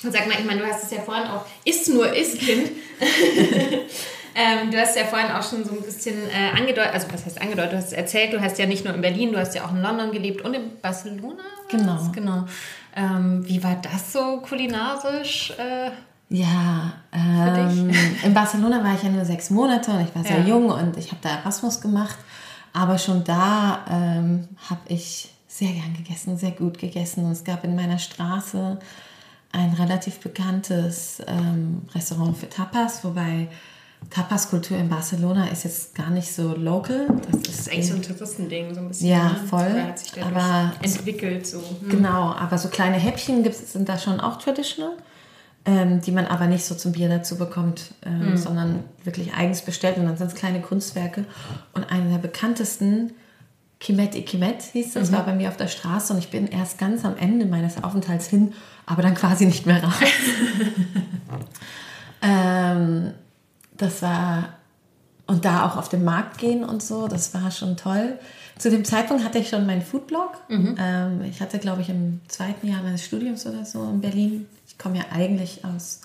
[0.05, 2.70] Und sag mal, ich meine, du hast es ja vorhin auch, isst nur isst, Kind.
[4.34, 7.40] ähm, du hast ja vorhin auch schon so ein bisschen äh, angedeutet, also was heißt
[7.40, 9.72] angedeutet, du hast erzählt, du hast ja nicht nur in Berlin, du hast ja auch
[9.72, 11.42] in London gelebt und in Barcelona.
[11.68, 12.10] Genau.
[12.12, 12.44] Genau.
[12.94, 15.52] Ähm, wie war das so kulinarisch?
[15.58, 15.90] Äh,
[16.28, 17.90] ja, ähm,
[18.24, 20.46] in Barcelona war ich ja nur sechs Monate und ich war sehr ja.
[20.46, 22.16] jung und ich habe da Erasmus gemacht.
[22.72, 27.26] Aber schon da ähm, habe ich sehr gern gegessen, sehr gut gegessen.
[27.26, 28.78] Und es gab in meiner Straße
[29.52, 33.48] ein relativ bekanntes ähm, Restaurant für Tapas, wobei
[34.10, 37.06] Tapas-Kultur in Barcelona ist jetzt gar nicht so local.
[37.08, 39.08] Das ist, das ist eigentlich so ein Touristending, so ein bisschen.
[39.08, 39.40] Ja, ne?
[39.48, 39.82] voll.
[39.82, 41.58] Hat sich aber entwickelt so.
[41.58, 41.88] Hm.
[41.88, 44.92] Genau, aber so kleine Häppchen gibt's, sind da schon auch traditional,
[45.64, 48.36] ähm, die man aber nicht so zum Bier dazu bekommt, ähm, hm.
[48.36, 51.24] sondern wirklich eigens bestellt und dann sind es kleine Kunstwerke.
[51.72, 53.12] Und einer der bekanntesten,
[53.82, 55.14] Kimet Ikimet hieß das, mhm.
[55.14, 58.28] war bei mir auf der Straße und ich bin erst ganz am Ende meines Aufenthalts
[58.28, 58.52] hin,
[58.86, 59.92] aber dann quasi nicht mehr raus.
[62.22, 63.12] ähm,
[63.82, 64.54] das war,
[65.26, 68.18] und da auch auf den Markt gehen und so, das war schon toll.
[68.58, 70.38] Zu dem Zeitpunkt hatte ich schon meinen Foodblog.
[70.48, 70.76] Mhm.
[70.78, 74.46] Ähm, ich hatte, glaube ich, im zweiten Jahr meines Studiums oder so in Berlin.
[74.66, 76.02] Ich komme ja eigentlich aus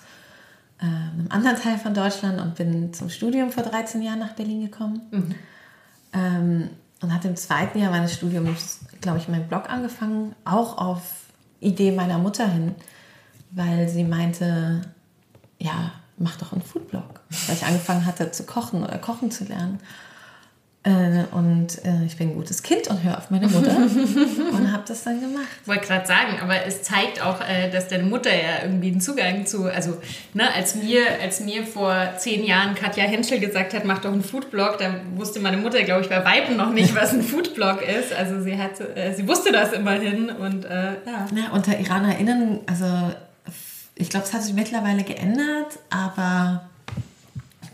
[0.80, 4.62] äh, einem anderen Teil von Deutschland und bin zum Studium vor 13 Jahren nach Berlin
[4.62, 5.02] gekommen.
[5.10, 5.34] Mhm.
[6.12, 11.02] Ähm, und hatte im zweiten Jahr meines Studiums, glaube ich, meinen Blog angefangen, auch auf
[11.60, 12.74] Idee meiner Mutter hin,
[13.50, 14.82] weil sie meinte,
[15.58, 19.80] ja, mach doch einen Foodblog, weil ich angefangen hatte zu kochen oder kochen zu lernen.
[20.84, 23.76] Äh, und äh, ich bin ein gutes Kind und höre auf meine Mutter
[24.52, 25.48] und habe das dann gemacht.
[25.62, 29.00] Ich wollte gerade sagen, aber es zeigt auch, äh, dass deine Mutter ja irgendwie einen
[29.00, 29.98] Zugang zu, also
[30.34, 34.22] ne, als mir, als mir vor zehn Jahren Katja Henschel gesagt hat, mach doch einen
[34.22, 38.12] Foodblog, da wusste meine Mutter, glaube ich, bei Weiben noch nicht, was ein Foodblog ist.
[38.12, 38.76] Also sie hat,
[39.16, 40.94] sie wusste das immerhin und ja.
[41.04, 41.50] ja.
[41.52, 42.86] Unter IranerInnen, also
[43.98, 46.68] ich glaube, es hat sich mittlerweile geändert, aber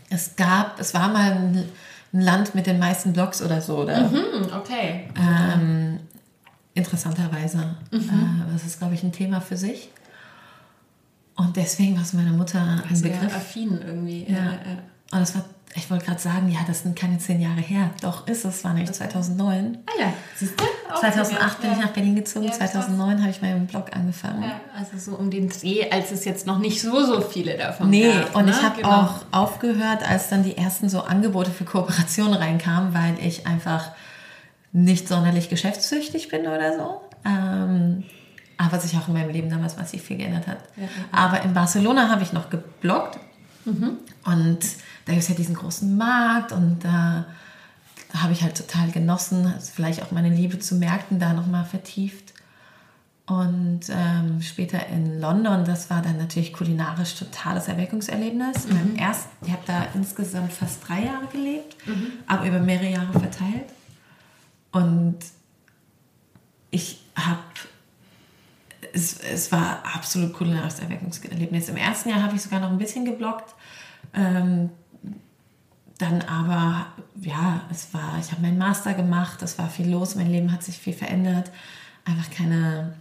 [0.09, 1.69] es gab, es war mal ein
[2.15, 3.79] ein Land mit den meisten Blogs oder so.
[3.79, 4.09] Oder?
[4.09, 5.09] Mhm, okay.
[5.17, 5.99] Ähm,
[6.73, 7.75] interessanterweise.
[7.91, 8.43] Mhm.
[8.47, 9.89] Äh, das ist, glaube ich, ein Thema für sich.
[11.35, 13.35] Und deswegen war es meiner Mutter ein Begriff.
[13.35, 14.25] affin irgendwie.
[14.31, 14.37] Ja.
[14.37, 14.57] ja.
[15.11, 15.45] Und das war
[15.77, 17.89] ich wollte gerade sagen, ja, das sind keine zehn Jahre her.
[18.01, 19.79] Doch, ist es, war nämlich 2009.
[19.85, 20.63] Ah ja, siehst du?
[20.97, 21.75] 2008 bin ja.
[21.75, 24.43] ich nach Berlin gezogen, ja, 2009 habe ich meinen Blog angefangen.
[24.43, 27.89] Ja, also so um den Dreh, als es jetzt noch nicht so, so viele davon
[27.89, 28.33] nee, gab.
[28.33, 28.51] Nee, und ne?
[28.51, 29.01] ich habe genau.
[29.01, 33.91] auch aufgehört, als dann die ersten so Angebote für Kooperationen reinkamen, weil ich einfach
[34.71, 37.01] nicht sonderlich geschäftssüchtig bin oder so.
[37.25, 38.05] Ähm,
[38.57, 40.59] aber sich auch in meinem Leben damals massiv viel geändert hat.
[41.11, 43.19] Aber in Barcelona habe ich noch gebloggt
[43.65, 43.97] mhm.
[44.23, 44.59] und
[45.05, 47.25] da gibt es ja diesen großen Markt und da,
[48.11, 51.65] da habe ich halt total genossen, also vielleicht auch meine Liebe zu Märkten da nochmal
[51.65, 52.33] vertieft.
[53.27, 58.67] Und ähm, später in London, das war dann natürlich kulinarisch totales Erweckungserlebnis.
[58.67, 58.97] Mhm.
[58.97, 62.11] Erst, ich habe da insgesamt fast drei Jahre gelebt, mhm.
[62.27, 63.65] aber über mehrere Jahre verteilt.
[64.71, 65.17] Und
[66.69, 67.39] ich habe,
[68.93, 71.69] es, es war absolut kulinarisches Erweckungserlebnis.
[71.69, 73.55] Im ersten Jahr habe ich sogar noch ein bisschen geblockt.
[74.13, 74.69] Ähm,
[75.97, 76.87] dann aber,
[77.21, 80.63] ja, es war, ich habe meinen Master gemacht, es war viel los, mein Leben hat
[80.63, 81.51] sich viel verändert,
[82.03, 82.93] einfach keine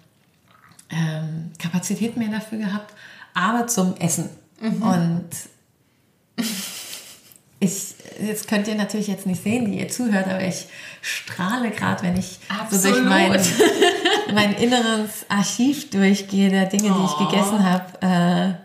[0.90, 2.94] ähm, Kapazität mehr dafür gehabt,
[3.34, 4.30] aber zum Essen.
[4.60, 4.82] Mhm.
[4.82, 5.28] Und
[7.58, 10.66] ich, jetzt könnt ihr natürlich jetzt nicht sehen, die ihr zuhört, aber ich
[11.02, 12.82] strahle gerade, wenn ich Absolut.
[12.82, 13.40] so durch mein,
[14.34, 18.56] mein inneres Archiv durchgehe der Dinge, die ich gegessen habe.
[18.60, 18.63] Äh,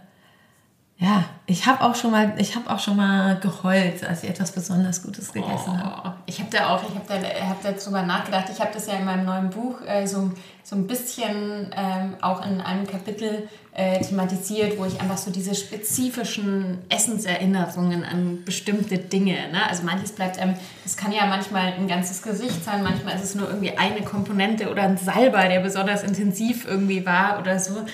[1.02, 4.52] ja, ich habe auch schon mal, ich habe auch schon mal geheult, als ich etwas
[4.52, 6.14] besonders Gutes gegessen oh, habe.
[6.26, 8.48] Ich habe da auch, ich habe da, hab da drüber nachgedacht.
[8.52, 10.30] Ich habe das ja in meinem neuen Buch äh, so,
[10.62, 15.56] so ein bisschen ähm, auch in einem Kapitel äh, thematisiert, wo ich einfach so diese
[15.56, 19.36] spezifischen Essenserinnerungen an bestimmte Dinge.
[19.54, 19.70] Ne?
[19.70, 23.36] Also manches bleibt einem, das kann ja manchmal ein ganzes Gesicht sein, manchmal ist es
[23.36, 27.86] nur irgendwie eine Komponente oder ein Salber, der besonders intensiv irgendwie war oder so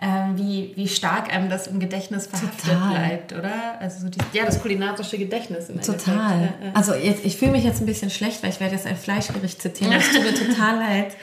[0.00, 2.90] ähm, wie, wie stark einem das im Gedächtnis verhaftet Total.
[2.90, 3.80] bleibt, oder?
[3.80, 6.14] Also so die, ja, das kulinarische Gedächtnis im Total.
[6.60, 6.72] Ja, ja.
[6.74, 9.62] Also jetzt, ich fühle mich jetzt ein bisschen schlecht, weil ich werde jetzt ein Fleischgericht
[9.62, 9.92] zitieren.
[9.92, 11.16] Es tut mir total leid.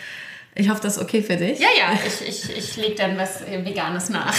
[0.53, 1.59] Ich hoffe, das ist okay für dich.
[1.59, 4.35] Ja, ja, ich, ich, ich lege dann was Veganes nach.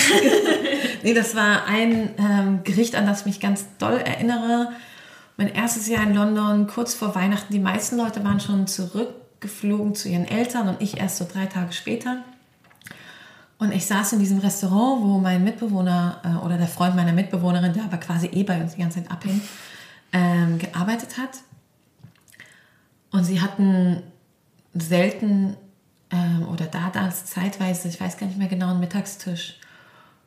[1.03, 4.73] nee, das war ein ähm, Gericht, an das ich mich ganz doll erinnere.
[5.39, 7.53] Mein erstes Jahr in London, kurz vor Weihnachten.
[7.53, 11.73] Die meisten Leute waren schon zurückgeflogen zu ihren Eltern und ich erst so drei Tage
[11.73, 12.19] später.
[13.63, 17.73] Und ich saß in diesem Restaurant, wo mein Mitbewohner äh, oder der Freund meiner Mitbewohnerin,
[17.73, 19.41] der aber quasi eh bei uns die ganze Zeit abhing,
[20.13, 21.39] ähm, gearbeitet hat.
[23.13, 24.03] Und sie hatten
[24.75, 25.57] selten
[26.11, 29.61] ähm, oder da das zeitweise, ich weiß gar nicht mehr genau, einen Mittagstisch.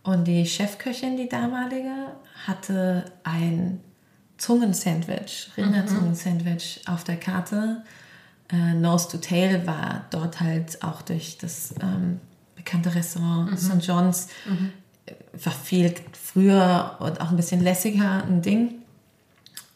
[0.03, 1.91] Und die Chefköchin, die damalige,
[2.47, 3.81] hatte ein
[4.37, 6.93] Zungensandwich, Rinderzungensandwich mhm.
[6.93, 7.83] auf der Karte.
[8.49, 12.21] Äh, Nose to Tail war dort halt auch durch das ähm,
[12.65, 13.57] bekannte Restaurant mhm.
[13.57, 13.87] St.
[13.87, 14.27] John's.
[14.45, 14.71] Mhm.
[15.43, 18.81] War viel früher und auch ein bisschen lässiger ein Ding.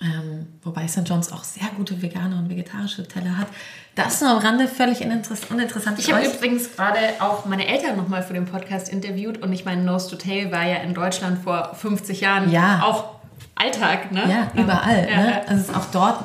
[0.01, 1.07] Ähm, wobei St.
[1.07, 3.47] John's auch sehr gute vegane und vegetarische Teller hat.
[3.95, 5.99] Das nur am Rande völlig uninteressant.
[5.99, 9.83] Ich habe übrigens gerade auch meine Eltern nochmal für den Podcast interviewt und ich meine,
[9.83, 12.81] Nose to Tail war ja in Deutschland vor 50 Jahren ja.
[12.81, 13.15] auch
[13.55, 14.23] Alltag, ne?
[14.29, 15.07] Ja, überall.
[15.09, 15.17] Ja.
[15.17, 15.47] Ne?
[15.47, 16.23] Also es ist auch dort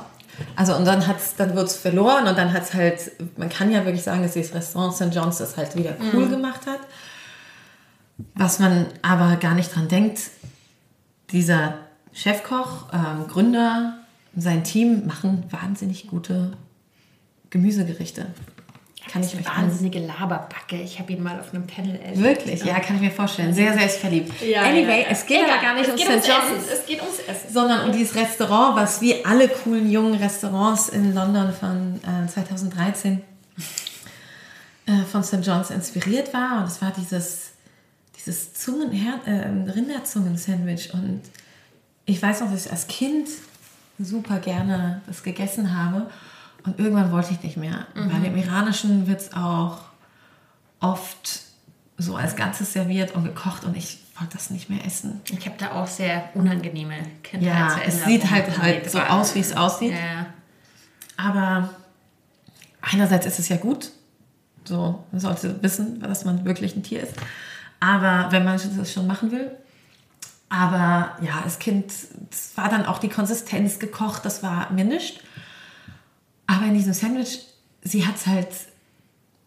[0.56, 3.70] also und dann hat's, dann wird es verloren und dann hat es halt, man kann
[3.70, 5.14] ja wirklich sagen, dass dieses Restaurant St.
[5.14, 6.30] John's das halt wieder cool mhm.
[6.30, 6.80] gemacht hat.
[8.34, 10.20] Was man aber gar nicht dran denkt,
[11.30, 11.74] dieser
[12.12, 13.98] Chefkoch, ähm, Gründer,
[14.36, 16.52] sein Team machen wahnsinnig gute
[17.50, 18.26] Gemüsegerichte.
[19.10, 20.80] Kann ich euch wahnsinnige Laberbacke.
[20.80, 22.22] Ich habe ihn mal auf einem Panel erlebt.
[22.22, 22.64] Wirklich?
[22.64, 23.52] Ja, kann ich mir vorstellen.
[23.52, 24.32] Sehr selbstverliebt.
[24.42, 25.08] Ja, anyway, ja.
[25.10, 26.26] es geht ja, aber gar nicht um St.
[26.26, 26.66] John's.
[26.72, 27.52] Es geht ums Essen.
[27.52, 33.22] Sondern um dieses Restaurant, was wie alle coolen jungen Restaurants in London von äh, 2013
[34.86, 35.44] äh, von St.
[35.44, 36.60] John's inspiriert war.
[36.60, 37.52] Und es war dieses,
[38.16, 40.94] dieses Zungen, äh, Rinderzungen-Sandwich.
[40.94, 41.22] Und
[42.06, 43.28] ich weiß noch, dass ich als Kind
[43.98, 46.10] super gerne das gegessen habe.
[46.64, 47.86] Und irgendwann wollte ich nicht mehr.
[47.94, 48.12] Mhm.
[48.12, 49.78] Weil im Iranischen wird es auch
[50.80, 51.40] oft
[51.96, 55.20] so als Ganzes serviert und gekocht und ich wollte das nicht mehr essen.
[55.30, 56.96] Ich habe da auch sehr unangenehme
[57.40, 59.92] Ja, es sieht halt halt so aus, wie es aussieht.
[59.92, 60.26] Ja.
[61.16, 61.70] Aber
[62.80, 63.90] einerseits ist es ja gut,
[64.64, 67.14] so man sollte wissen, dass man wirklich ein Tier ist.
[67.80, 69.50] Aber wenn man das schon machen will,
[70.48, 71.92] aber ja, das Kind,
[72.30, 75.20] das war dann auch die Konsistenz gekocht, das war mir nicht.
[76.46, 77.40] Aber in diesem Sandwich,
[77.82, 78.48] sie hat es halt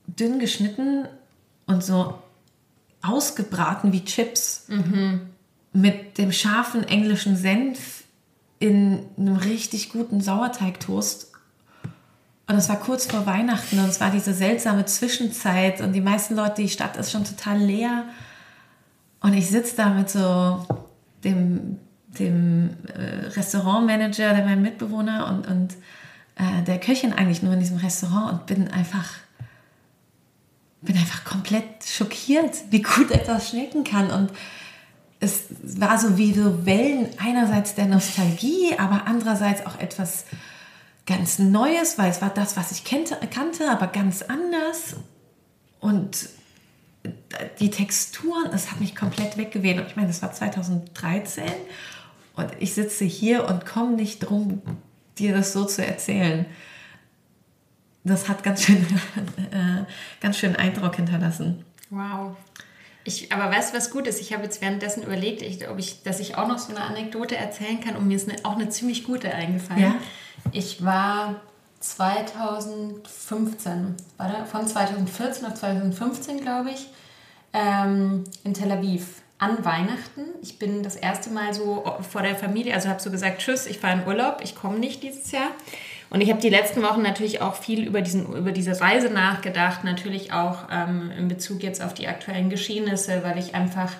[0.08, 1.08] dünn geschnitten
[1.66, 2.22] und so
[3.02, 4.68] ausgebraten wie Chips
[5.74, 8.04] mit dem scharfen englischen Senf
[8.60, 11.32] in einem richtig guten Sauerteigtoast.
[12.48, 16.36] Und es war kurz vor Weihnachten und es war diese seltsame Zwischenzeit und die meisten
[16.36, 18.06] Leute, die Stadt ist schon total leer.
[19.20, 20.66] Und ich sitze da mit so
[21.24, 25.76] dem, dem äh, Restaurantmanager, der mein Mitbewohner und, und
[26.38, 29.08] äh, der Köchin eigentlich nur in diesem Restaurant und bin einfach
[30.82, 34.12] bin einfach komplett schockiert, wie gut etwas schmecken kann.
[34.12, 34.32] Und
[35.20, 40.26] es war so wie so Wellen einerseits der Nostalgie, aber andererseits auch etwas
[41.06, 44.96] ganz Neues, weil es war das, was ich kannte, kannte aber ganz anders.
[45.80, 46.30] Und
[47.60, 49.80] die Texturen, es hat mich komplett weggeweht.
[49.80, 51.46] Und ich meine, das war 2013
[52.36, 54.62] und ich sitze hier und komme nicht drum,
[55.20, 56.46] dir das so zu erzählen.
[58.04, 58.78] Das hat ganz schön,
[59.52, 59.84] äh,
[60.22, 61.66] ganz schön Eindruck hinterlassen.
[61.90, 62.36] Wow.
[63.04, 64.20] Ich, aber weißt du, was gut ist?
[64.20, 67.38] Ich habe jetzt währenddessen überlegt, ich, ob ich, dass ich auch noch so eine Anekdote
[67.38, 69.82] erzählen kann und mir ist eine, auch eine ziemlich gute eingefallen.
[69.82, 69.96] Ja?
[70.52, 71.42] Ich war
[71.80, 76.90] 2015, war da, von 2014 auf 2015, glaube ich,
[77.54, 80.22] ähm, in Tel Aviv an Weihnachten.
[80.42, 83.80] Ich bin das erste Mal so vor der Familie, also habe so gesagt, tschüss, ich
[83.80, 85.52] fahre in Urlaub, ich komme nicht dieses Jahr.
[86.10, 89.84] Und ich habe die letzten Wochen natürlich auch viel über, diesen, über diese Reise nachgedacht,
[89.84, 93.92] natürlich auch ähm, in Bezug jetzt auf die aktuellen Geschehnisse, weil ich einfach,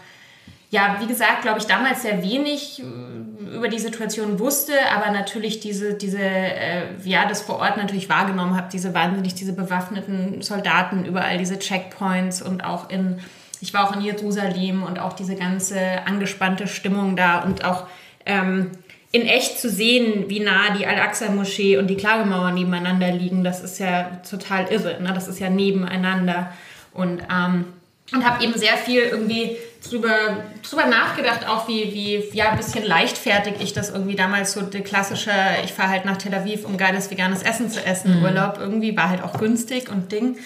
[0.72, 5.60] ja, wie gesagt, glaube ich, damals sehr wenig äh, über die Situation wusste, aber natürlich
[5.60, 11.04] diese, diese äh, ja, das vor Ort natürlich wahrgenommen habe, diese wahnsinnig, diese bewaffneten Soldaten,
[11.04, 13.20] überall diese Checkpoints und auch in,
[13.62, 17.88] ich war auch in Jerusalem und auch diese ganze angespannte Stimmung da und auch,
[18.26, 18.72] ähm,
[19.12, 23.80] in echt zu sehen, wie nah die Al-Aqsa-Moschee und die Klagemauer nebeneinander liegen, das ist
[23.80, 25.02] ja total irre.
[25.02, 25.14] Ne?
[25.14, 26.52] Das ist ja nebeneinander.
[26.94, 27.66] Und, ähm,
[28.14, 32.86] und habe eben sehr viel irgendwie drüber, drüber nachgedacht, auch wie, wie ja, ein bisschen
[32.86, 35.32] leichtfertig ich das irgendwie damals so die klassische,
[35.64, 38.24] ich fahre halt nach Tel Aviv, um geiles veganes Essen zu essen, Mhm.
[38.24, 40.38] Urlaub irgendwie, war halt auch günstig und Ding.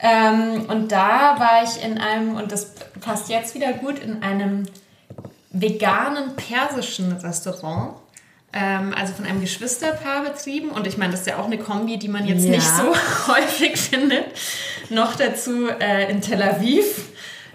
[0.00, 4.64] Ähm, und da war ich in einem, und das passt jetzt wieder gut, in einem
[5.50, 7.96] veganen persischen Restaurant.
[8.52, 10.70] Ähm, also von einem Geschwisterpaar betrieben.
[10.70, 12.50] Und ich meine, das ist ja auch eine Kombi, die man jetzt Ja.
[12.52, 12.94] nicht so
[13.32, 14.24] häufig findet.
[14.88, 17.08] Noch dazu äh, in Tel Aviv.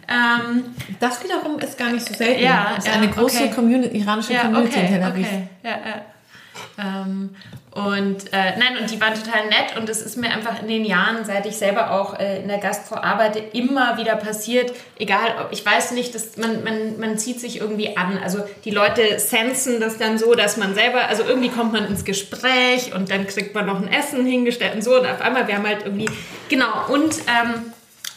[0.07, 0.65] Ähm,
[0.99, 2.43] Das wiederum ist gar nicht so selten.
[2.43, 3.51] Ja, das ist ja, eine große okay.
[3.55, 5.25] Community, iranische ja, Community in okay, Tel Aviv.
[5.27, 5.47] okay.
[5.63, 7.01] Ja, ja.
[7.01, 7.35] Ähm,
[7.73, 10.85] und äh, nein, und die waren total nett und es ist mir einfach in den
[10.85, 15.51] Jahren, seit ich selber auch äh, in der Gastro arbeite, immer wieder passiert, egal ob,
[15.51, 18.19] ich weiß nicht, dass man, man, man zieht sich irgendwie an.
[18.23, 22.05] Also die Leute sensen das dann so, dass man selber, also irgendwie kommt man ins
[22.05, 25.55] Gespräch und dann kriegt man noch ein Essen hingestellt und so und auf einmal, wir
[25.55, 26.09] haben halt irgendwie,
[26.49, 27.73] genau, und ähm,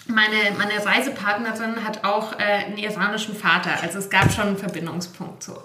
[0.07, 3.71] meine, meine Reisepartnerin hat auch äh, einen iranischen Vater.
[3.83, 5.63] Also es gab schon einen Verbindungspunkt so.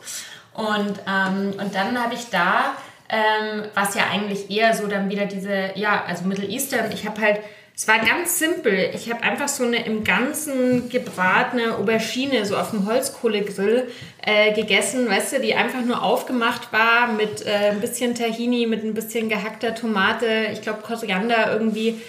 [0.53, 2.75] Und, ähm, und dann habe ich da,
[3.11, 7.19] ähm, was ja eigentlich eher so dann wieder diese, ja, also Middle Eastern, ich habe
[7.19, 7.39] halt,
[7.75, 8.91] es war ganz simpel.
[8.93, 13.89] Ich habe einfach so eine im Ganzen gebratene Aubergine so auf dem Holzkohlegrill
[14.25, 18.83] äh, gegessen, weißt du, die einfach nur aufgemacht war mit äh, ein bisschen Tahini, mit
[18.83, 22.01] ein bisschen gehackter Tomate, ich glaube Koriander irgendwie.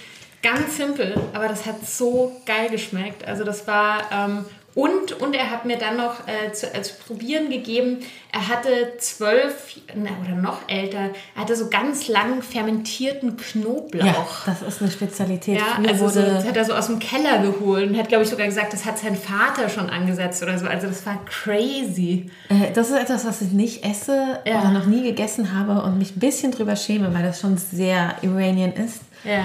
[0.43, 3.27] Ganz simpel, aber das hat so geil geschmeckt.
[3.27, 7.51] Also das war ähm, und und er hat mir dann noch äh, zu, als Probieren
[7.51, 7.99] gegeben.
[8.33, 11.11] Er hatte zwölf na, oder noch älter.
[11.37, 14.03] Er hatte so ganz lang fermentierten Knoblauch.
[14.05, 15.59] Ja, das ist eine Spezialität.
[15.59, 18.25] Ja, Früher also so, das hat er so aus dem Keller geholt und hat, glaube
[18.25, 20.67] ich, sogar gesagt, das hat sein Vater schon angesetzt oder so.
[20.67, 22.31] Also das war crazy.
[22.49, 24.61] Äh, Das ist etwas, was ich nicht esse Ja.
[24.61, 28.17] oder noch nie gegessen habe und mich ein bisschen drüber schäme, weil das schon sehr
[28.23, 29.03] Iranian ist.
[29.25, 29.45] Ja.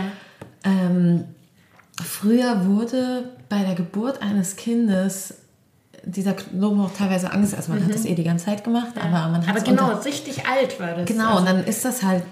[0.68, 1.24] Ähm,
[2.04, 5.36] früher wurde bei der Geburt eines Kindes
[6.04, 7.58] dieser Knoblauch teilweise angesetzt.
[7.58, 10.46] Also man hat das eh die ganze Zeit gemacht, aber man hat Aber genau, richtig
[10.48, 11.06] alt war das.
[11.06, 12.24] Genau, Also, und dann ist das halt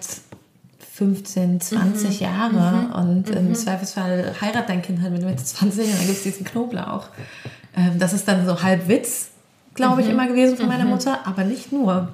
[0.94, 6.06] 15, 20 Jahre und im Zweifelsfall heirat dein Kind halt mit Mitte 20 und dann
[6.06, 7.08] gibt es diesen Knoblauch.
[7.76, 9.30] Ähm, das ist dann so halb Witz,
[9.74, 12.10] glaube ich, immer gewesen von meiner Mutter, aber nicht nur.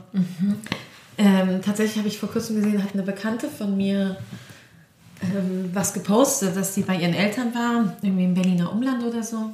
[1.20, 4.16] Ähm, tatsächlich habe ich vor kurzem gesehen, hat eine Bekannte von mir
[5.22, 9.52] ähm, was gepostet, dass sie bei ihren Eltern war, irgendwie im Berliner Umland oder so.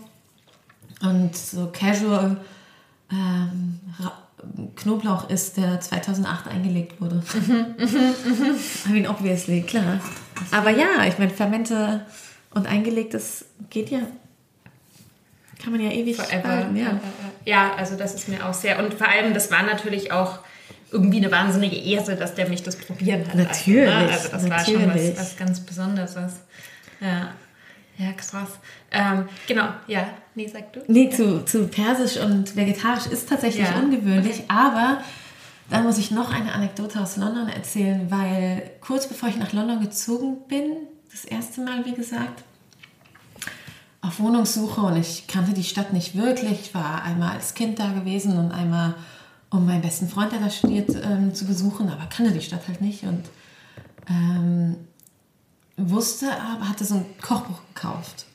[1.02, 2.38] und so casual
[3.12, 3.80] ähm,
[4.76, 7.22] Knoblauch ist, der 2008 eingelegt wurde.
[8.88, 10.00] I mean, obviously, klar.
[10.52, 12.06] Aber ja, ich meine, Fermente
[12.52, 14.00] und eingelegtes geht ja.
[15.62, 16.70] Kann man ja ewig Forever.
[16.76, 17.00] ja.
[17.46, 18.84] ja, also das ist mir auch sehr.
[18.84, 20.40] Und vor allem, das war natürlich auch
[20.92, 23.36] irgendwie eine wahnsinnige Ehre, dass der mich das probieren hat.
[23.36, 23.86] Natürlich.
[23.86, 24.10] Ne?
[24.12, 24.88] Also das natürlich.
[24.88, 26.16] war schon was, was ganz Besonderes.
[27.00, 27.30] Ja.
[27.98, 28.60] Ja, krass.
[28.92, 30.08] Ähm, genau, ja.
[30.36, 30.82] Nee, sag du.
[30.88, 33.80] Nee, zu, zu Persisch und Vegetarisch ist tatsächlich ja.
[33.80, 34.46] ungewöhnlich, okay.
[34.50, 35.02] aber
[35.70, 39.82] da muss ich noch eine Anekdote aus London erzählen, weil kurz bevor ich nach London
[39.82, 40.78] gezogen bin,
[41.12, 42.44] das erste Mal, wie gesagt,
[44.02, 46.62] auf Wohnungssuche und ich kannte die Stadt nicht wirklich.
[46.62, 48.94] Ich war einmal als Kind da gewesen und einmal,
[49.50, 52.82] um meinen besten Freund, der da studiert, ähm, zu besuchen, aber kannte die Stadt halt
[52.82, 53.24] nicht und
[54.10, 54.76] ähm,
[55.78, 58.26] wusste aber, hatte so ein Kochbuch gekauft.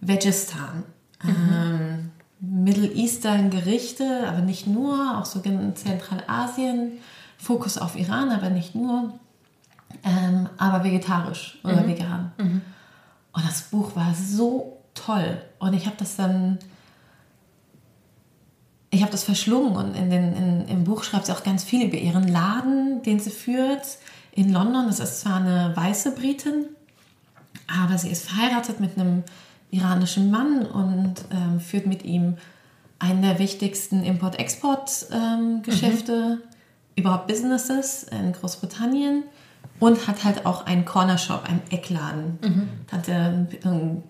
[0.00, 0.84] Vegistan.
[1.22, 1.30] Mhm.
[1.52, 2.10] Ähm,
[2.40, 6.92] Middle Eastern Gerichte, aber nicht nur, auch so in Zentralasien.
[7.38, 9.14] Fokus auf Iran, aber nicht nur.
[10.02, 11.88] Ähm, aber vegetarisch oder mhm.
[11.88, 12.32] vegan.
[12.38, 12.62] Mhm.
[13.32, 15.40] Und das Buch war so toll.
[15.58, 16.58] Und ich habe das dann,
[18.96, 19.76] ich habe das verschlungen.
[19.76, 23.20] Und in den, in, im Buch schreibt sie auch ganz viel über ihren Laden, den
[23.20, 23.98] sie führt
[24.32, 24.86] in London.
[24.86, 26.64] Das ist zwar eine weiße Britin,
[27.66, 29.24] aber sie ist verheiratet mit einem
[29.70, 32.38] iranischen Mann und ähm, führt mit ihm
[32.98, 36.38] einen der wichtigsten Import-Export-Geschäfte, ähm, mhm.
[36.96, 39.24] überhaupt Businesses in Großbritannien
[39.78, 42.38] und hat halt auch einen Corner Shop, einen Eckladen.
[42.42, 42.70] Mhm.
[42.90, 44.02] Hat einen, einen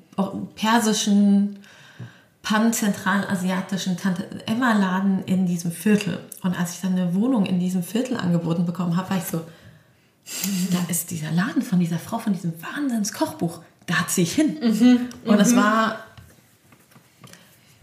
[0.54, 1.58] persischen,
[2.46, 6.20] pan-zentralasiatischen Tante Emma Laden in diesem Viertel.
[6.42, 9.38] Und als ich dann eine Wohnung in diesem Viertel angeboten bekommen habe, war ich so,
[10.70, 13.62] da ist dieser Laden von dieser Frau, von diesem Wahnsinns-Kochbuch.
[13.86, 14.58] Da ziehe ich hin.
[14.62, 15.08] Mhm.
[15.24, 15.56] Und es mhm.
[15.56, 15.98] war,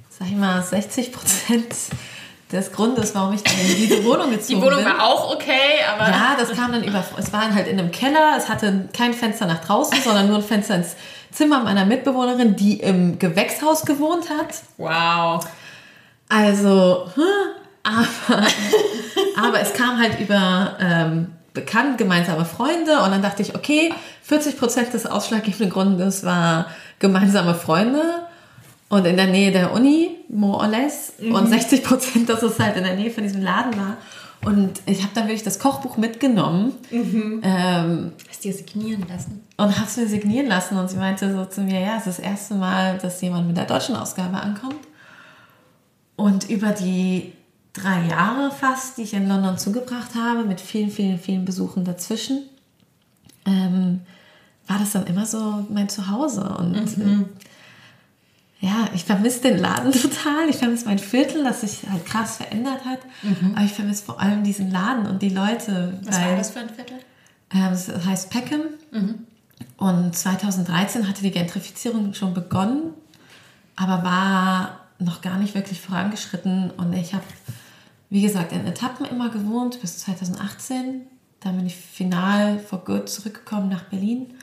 [0.09, 1.75] sag ich mal, 60 Prozent
[2.49, 4.59] des Grundes, warum ich dann in diese Wohnung gezogen bin.
[4.61, 4.85] Die Wohnung bin.
[4.85, 6.09] war auch okay, aber...
[6.09, 7.03] Ja, das kam dann über...
[7.17, 10.43] Es war halt in einem Keller, es hatte kein Fenster nach draußen, sondern nur ein
[10.43, 10.95] Fenster ins
[11.33, 14.61] Zimmer meiner Mitbewohnerin, die im Gewächshaus gewohnt hat.
[14.77, 15.45] Wow.
[16.29, 17.23] Also, hm,
[17.83, 18.47] aber,
[19.47, 22.99] aber es kam halt über ähm, bekannt, gemeinsame Freunde.
[23.01, 26.67] Und dann dachte ich, okay, 40 Prozent des ausschlaggebenden Grundes war
[26.99, 28.01] gemeinsame Freunde
[28.89, 31.13] und in der Nähe der Uni, more or less.
[31.19, 31.33] Mhm.
[31.33, 33.97] Und 60 Prozent, dass es halt in der Nähe von diesem Laden war.
[34.45, 36.73] Und ich habe dann wirklich das Kochbuch mitgenommen.
[36.91, 37.41] Mhm.
[37.43, 39.41] Ähm, Hast du dir signieren lassen?
[39.57, 40.77] Und habe es mir signieren lassen.
[40.77, 43.57] Und sie meinte so zu mir, ja, es ist das erste Mal, dass jemand mit
[43.57, 44.75] der deutschen Ausgabe ankommt.
[46.15, 47.33] Und über die
[47.73, 52.43] drei Jahre fast, die ich in London zugebracht habe, mit vielen, vielen, vielen Besuchen dazwischen,
[53.45, 54.01] ähm,
[54.67, 56.43] war das dann immer so mein Zuhause.
[56.59, 57.21] Und mhm.
[57.21, 57.25] äh,
[58.63, 60.47] ja, ich vermisse den Laden total.
[60.49, 62.99] Ich vermisse mein Viertel, das sich halt krass verändert hat.
[63.21, 63.55] Mhm.
[63.55, 65.99] Aber ich vermisse vor allem diesen Laden und die Leute.
[66.03, 66.97] Was weil, war das für ein Viertel?
[67.49, 68.61] Äh, das heißt Peckham.
[68.91, 69.27] Mhm.
[69.77, 72.93] Und 2013 hatte die Gentrifizierung schon begonnen,
[73.75, 76.71] aber war noch gar nicht wirklich vorangeschritten.
[76.71, 77.23] Und ich habe
[78.13, 81.01] wie gesagt, in Etappen immer gewohnt bis 2018.
[81.39, 84.35] Dann bin ich final for good zurückgekommen nach Berlin.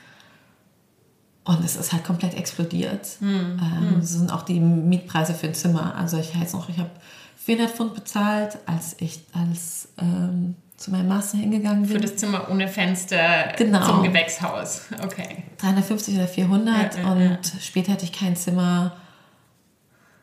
[1.45, 3.17] Und es ist halt komplett explodiert.
[3.21, 3.61] Mhm.
[3.61, 5.95] Ähm, das sind auch die Mietpreise für ein Zimmer.
[5.97, 6.91] Also ich weiß noch, ich habe
[7.37, 11.93] 400 Pfund bezahlt, als ich als ähm, zu meinem Master hingegangen bin.
[11.93, 13.85] Für das Zimmer ohne Fenster genau.
[13.87, 14.83] zum Gewächshaus.
[15.03, 15.45] Okay.
[15.59, 17.61] 350 oder 400 ja, ja, und ja.
[17.61, 18.93] später hatte ich kein Zimmer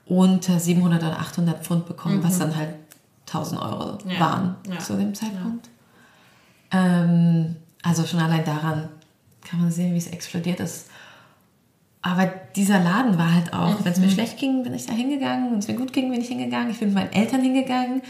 [0.05, 2.23] unter 700 oder 800 Pfund bekommen, mhm.
[2.23, 2.75] was dann halt
[3.27, 5.69] 1000 Euro waren zu dem Zeitpunkt.
[6.71, 8.89] Ähm, also schon allein daran
[9.47, 10.89] kann man sehen, wie es explodiert ist.
[12.01, 13.85] Aber dieser Laden war halt auch, mhm.
[13.85, 15.51] wenn es mir schlecht ging, bin ich da hingegangen.
[15.51, 16.69] Wenn es mir gut ging, bin ich hingegangen.
[16.69, 18.01] Ich bin mit meinen Eltern hingegangen.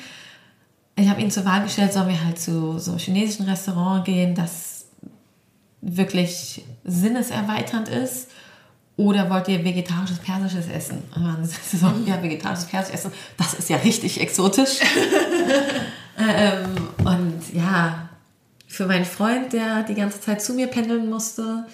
[0.95, 4.33] Ich habe ihnen zur Wahl gestellt, sollen wir halt zu so einem chinesischen Restaurant gehen,
[4.33, 4.87] das
[5.81, 8.29] wirklich sinneserweiternd ist
[8.97, 11.03] oder wollt ihr vegetarisches, persisches essen?
[11.71, 14.79] So, ja, vegetarisches, persisches Essen, das ist ja richtig exotisch.
[16.17, 18.09] ähm, und ja,
[18.67, 21.67] für meinen Freund, der die ganze Zeit zu mir pendeln musste,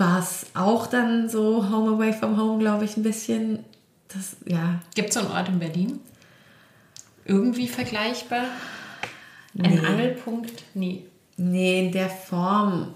[0.00, 3.64] war es auch dann so Home Away from Home, glaube ich, ein bisschen.
[4.08, 4.80] Das, ja.
[4.94, 6.00] Gibt es so einen Ort in Berlin?
[7.24, 8.46] Irgendwie vergleichbar?
[9.56, 9.78] Ein nee.
[9.78, 10.64] Angelpunkt?
[10.74, 11.06] Nee.
[11.36, 12.94] Nee, in der Form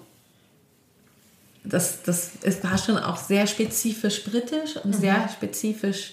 [1.64, 5.00] das, das es war schon auch sehr spezifisch britisch und mhm.
[5.00, 6.12] sehr spezifisch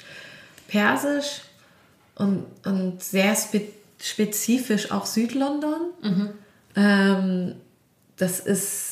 [0.67, 1.41] persisch
[2.15, 3.61] und, und sehr spe
[3.99, 5.91] spezifisch auch Südlondon.
[6.01, 6.29] Mhm.
[6.75, 7.55] Ähm,
[8.17, 8.90] das ist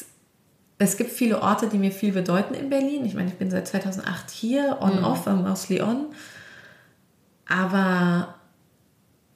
[0.82, 3.06] es gibt viele Orte, die mir viel bedeuten in Berlin.
[3.06, 5.44] Ich meine, ich bin seit 2008 hier, on-off, mhm.
[5.44, 6.06] mostly on.
[7.48, 8.36] Aber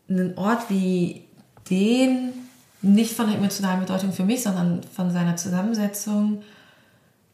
[0.09, 1.25] ein Ort wie
[1.69, 2.31] den,
[2.81, 6.43] nicht von der emotionalen Bedeutung für mich, sondern von seiner Zusammensetzung,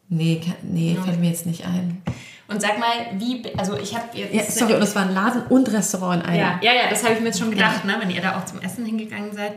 [0.08, 1.02] nee, nee ja.
[1.02, 2.02] fällt mir jetzt nicht ein.
[2.48, 4.34] Und sag mal, wie, also ich habe jetzt.
[4.34, 6.40] Ja, sorry, und es war ein Laden und Restaurant in einem.
[6.40, 7.92] Ja, ja, ja das habe ich mir jetzt schon gedacht, ja.
[7.92, 9.52] ne, wenn ihr da auch zum Essen hingegangen seid.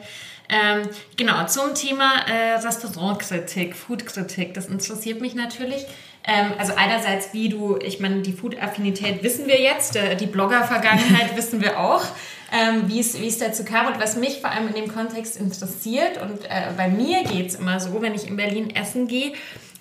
[0.50, 5.86] Ähm, genau, zum Thema äh, Restaurantkritik, Foodkritik, das interessiert mich natürlich.
[6.26, 11.36] Ähm, also einerseits, wie du, ich meine, die Food-Affinität wissen wir jetzt, äh, die Blogger-Vergangenheit
[11.36, 12.04] wissen wir auch,
[12.52, 16.22] ähm, wie es dazu kam und was mich vor allem in dem Kontext interessiert.
[16.22, 19.34] Und äh, bei mir geht es immer so, wenn ich in Berlin essen gehe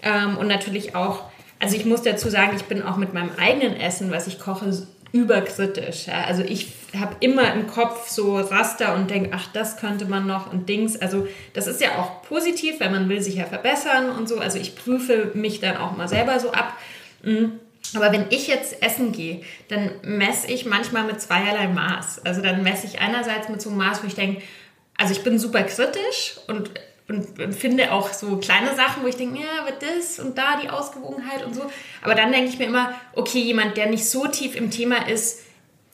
[0.03, 1.25] ähm, und natürlich auch,
[1.61, 4.73] also ich muss dazu sagen, ich bin auch mit meinem eigenen Essen, was ich koche,
[5.13, 6.07] überkritisch.
[6.07, 6.25] Ja.
[6.25, 10.53] Also ich habe immer im Kopf so Raster und denke, ach, das könnte man noch
[10.53, 11.01] und Dings.
[11.01, 14.39] Also das ist ja auch positiv, weil man will sich ja verbessern und so.
[14.39, 16.77] Also ich prüfe mich dann auch mal selber so ab.
[17.23, 17.53] Mhm.
[17.95, 22.25] Aber wenn ich jetzt essen gehe, dann messe ich manchmal mit zweierlei Maß.
[22.25, 24.41] Also dann messe ich einerseits mit so einem Maß, wo ich denke,
[24.97, 26.71] also ich bin super kritisch und
[27.09, 30.61] und, und, finde auch so kleine Sachen, wo ich denke, ja, wird das und da
[30.63, 31.63] die Ausgewogenheit und so.
[32.01, 35.41] Aber dann denke ich mir immer, okay, jemand, der nicht so tief im Thema ist,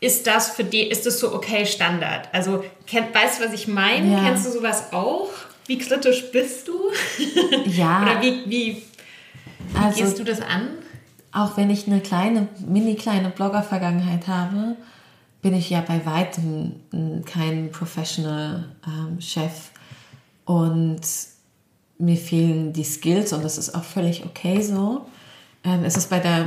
[0.00, 2.28] ist das für die, ist das so okay Standard?
[2.32, 4.12] Also kenn, weißt du, was ich meine?
[4.12, 4.22] Ja.
[4.22, 5.30] Kennst du sowas auch?
[5.66, 6.74] Wie kritisch bist du?
[7.66, 8.02] Ja.
[8.02, 8.82] Oder wie, wie,
[9.68, 10.68] wie also, gehst du das an?
[11.32, 14.76] Auch wenn ich eine kleine, mini kleine Blogger-Vergangenheit habe,
[15.42, 19.70] bin ich ja bei weitem kein Professional ähm, Chef
[20.49, 21.03] und
[21.99, 25.07] mir fehlen die Skills und das ist auch völlig okay so.
[25.62, 26.46] Ähm, es ist bei der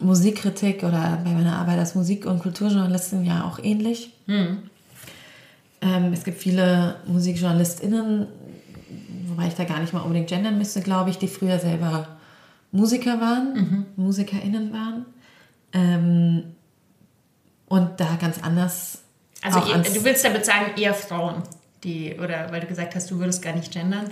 [0.00, 4.12] Musikkritik oder bei meiner Arbeit als Musik- und Kulturjournalistin ja auch ähnlich.
[4.26, 4.64] Mhm.
[5.80, 8.26] Ähm, es gibt viele MusikjournalistInnen,
[9.28, 12.08] wobei ich da gar nicht mal unbedingt gendern müsste, glaube ich, die früher selber
[12.72, 13.86] Musiker waren, mhm.
[13.94, 15.06] MusikerInnen waren.
[15.72, 16.56] Ähm,
[17.68, 19.02] und da ganz anders.
[19.40, 21.44] Also, ihr, du willst damit sagen, eher Frauen?
[21.84, 24.10] Die, oder weil du gesagt hast, du würdest gar nicht gendern?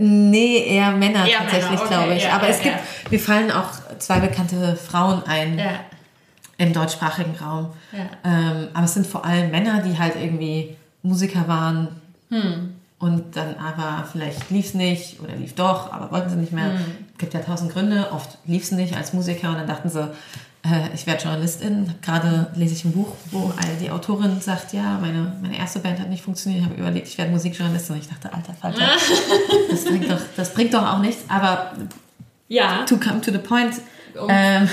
[0.00, 2.24] Nee, eher Männer eher tatsächlich, okay, glaube ich.
[2.24, 2.82] Ja, Aber ja, es gibt, ja.
[3.10, 5.60] mir fallen auch zwei bekannte Frauen ein
[6.58, 7.72] im deutschsprachigen Raum.
[8.24, 12.74] Ähm, aber es sind vor allem Männer, die halt irgendwie Musiker waren hm.
[12.98, 16.72] und dann aber vielleicht lief es nicht oder lief doch, aber wollten sie nicht mehr.
[16.72, 16.84] Hm.
[17.12, 18.08] Es gibt ja tausend Gründe.
[18.12, 20.10] Oft lief es nicht als Musiker und dann dachten sie,
[20.64, 21.94] äh, ich werde Journalistin.
[22.02, 26.08] Gerade lese ich ein Buch, wo die Autorin sagt, ja, meine, meine erste Band hat
[26.08, 26.62] nicht funktioniert.
[26.62, 27.96] Ich habe überlegt, ich werde Musikjournalistin.
[27.96, 28.80] Und ich dachte, alter Falter,
[29.70, 31.24] das, bringt doch, das bringt doch auch nichts.
[31.28, 31.72] Aber
[32.48, 32.84] ja.
[32.84, 33.74] to come to the point.
[34.14, 34.68] Um, ähm,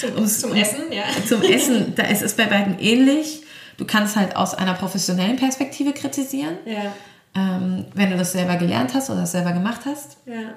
[0.00, 1.04] zum, zum um, Essen, ja.
[1.26, 3.42] Zum Essen, da ist es bei beiden ähnlich.
[3.78, 6.56] Du kannst halt aus einer professionellen Perspektive kritisieren.
[6.64, 6.92] Ja.
[7.34, 10.18] Ähm, wenn du das selber gelernt hast oder das selber gemacht hast.
[10.24, 10.54] Ja.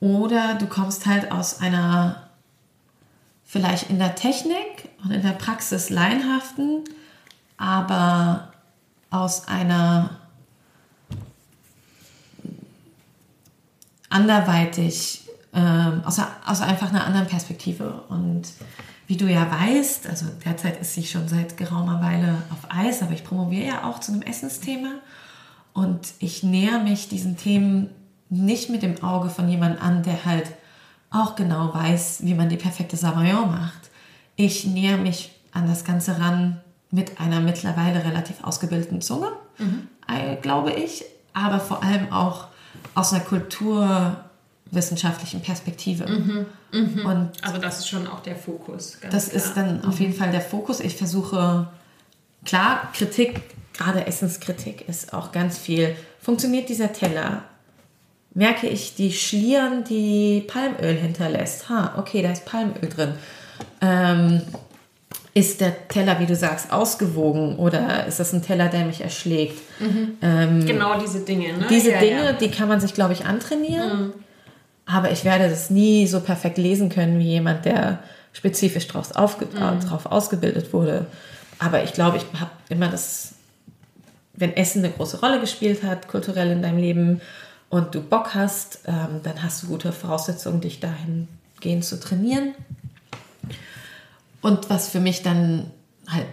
[0.00, 2.29] Oder du kommst halt aus einer
[3.50, 6.84] vielleicht in der Technik und in der Praxis laienhaften,
[7.56, 8.52] aber
[9.10, 10.20] aus einer
[14.08, 18.04] anderweitig, ähm, aus, aus einfach einer anderen Perspektive.
[18.08, 18.42] Und
[19.08, 23.14] wie du ja weißt, also derzeit ist sie schon seit geraumer Weile auf Eis, aber
[23.14, 24.92] ich promoviere ja auch zu einem Essensthema.
[25.72, 27.90] Und ich näher mich diesen Themen
[28.28, 30.52] nicht mit dem Auge von jemandem an, der halt
[31.10, 33.90] auch genau weiß, wie man die perfekte Savoyon macht.
[34.36, 39.88] Ich näher mich an das Ganze ran mit einer mittlerweile relativ ausgebildeten Zunge, mhm.
[40.42, 42.48] glaube ich, aber vor allem auch
[42.94, 46.06] aus einer kulturwissenschaftlichen Perspektive.
[46.06, 46.46] Mhm.
[46.72, 47.06] Mhm.
[47.06, 48.98] Und also das ist schon auch der Fokus.
[49.10, 49.36] das klar.
[49.36, 50.80] ist dann auf jeden Fall der Fokus.
[50.80, 51.68] Ich versuche,
[52.44, 53.42] klar, Kritik,
[53.72, 55.96] gerade Essenskritik ist auch ganz viel.
[56.20, 57.42] Funktioniert dieser Teller?
[58.34, 61.68] Merke ich die Schlieren, die Palmöl hinterlässt.
[61.68, 63.14] Ha, okay, da ist Palmöl drin.
[63.80, 64.42] Ähm,
[65.32, 69.60] ist der Teller, wie du sagst, ausgewogen oder ist das ein Teller, der mich erschlägt?
[69.78, 70.18] Mhm.
[70.22, 71.56] Ähm, genau diese Dinge.
[71.56, 71.66] Ne?
[71.70, 72.32] Diese ja, Dinge, ja.
[72.32, 74.06] die kann man sich, glaube ich, antrainieren.
[74.06, 74.12] Mhm.
[74.86, 78.00] Aber ich werde das nie so perfekt lesen können wie jemand, der
[78.32, 79.80] spezifisch drauf, aufge mhm.
[79.80, 81.06] drauf ausgebildet wurde.
[81.58, 83.34] Aber ich glaube, ich habe immer das,
[84.34, 87.20] wenn Essen eine große Rolle gespielt hat, kulturell in deinem Leben
[87.70, 92.54] und du Bock hast, ähm, dann hast du gute Voraussetzungen, dich dahingehend zu trainieren.
[94.42, 95.70] Und was für mich dann
[96.08, 96.26] halt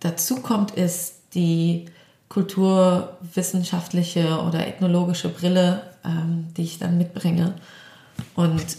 [0.00, 1.86] dazu kommt, ist die
[2.28, 7.54] kulturwissenschaftliche oder ethnologische Brille, ähm, die ich dann mitbringe.
[8.34, 8.76] Und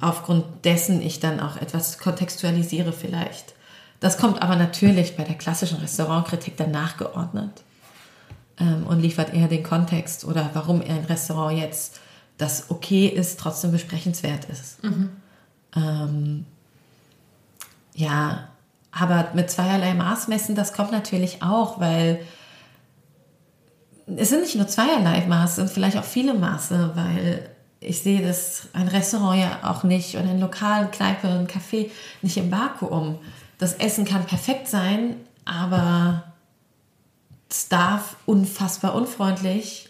[0.00, 3.54] aufgrund dessen ich dann auch etwas kontextualisiere vielleicht.
[4.00, 7.62] Das kommt aber natürlich bei der klassischen Restaurantkritik dann nachgeordnet
[8.58, 12.00] ähm, und liefert eher den Kontext oder warum ein Restaurant jetzt
[12.38, 14.78] das okay ist, trotzdem besprechenswert ist.
[15.76, 16.46] Ähm,
[17.94, 18.48] ja,
[18.90, 22.20] aber mit zweierlei Maß messen, das kommt natürlich auch, weil
[24.06, 27.48] es sind nicht nur zweierlei Maße, es sind vielleicht auch viele Maße, weil
[27.80, 31.90] ich sehe das ein Restaurant ja auch nicht oder ein Lokal, Kneipe, ein Café
[32.22, 33.18] nicht im Vakuum.
[33.58, 36.33] Das Essen kann perfekt sein, aber
[37.74, 39.88] es darf unfassbar unfreundlich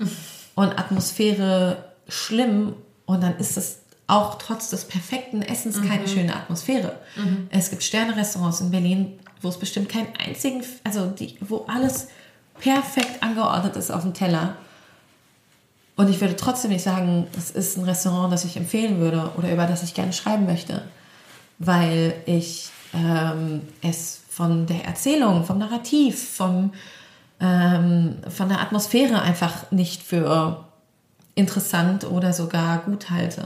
[0.54, 2.74] und Atmosphäre schlimm
[3.06, 6.98] und dann ist es auch trotz des perfekten Essens keine schöne Atmosphäre.
[7.50, 12.08] Es gibt Sterne-Restaurants in Berlin, wo es bestimmt keinen einzigen, also die, wo alles
[12.58, 14.56] perfekt angeordnet ist auf dem Teller.
[15.96, 19.52] Und ich würde trotzdem nicht sagen, es ist ein Restaurant, das ich empfehlen würde oder
[19.52, 20.82] über das ich gerne schreiben möchte,
[21.58, 26.72] weil ich ähm, es von der Erzählung, vom Narrativ, vom,
[27.44, 30.64] ähm, von der Atmosphäre einfach nicht für
[31.34, 33.42] interessant oder sogar gut halte.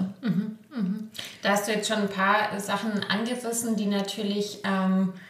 [1.43, 5.28] Da hast du jetzt schon ein paar Sachen angerissen, die natürlich, ähm, äh,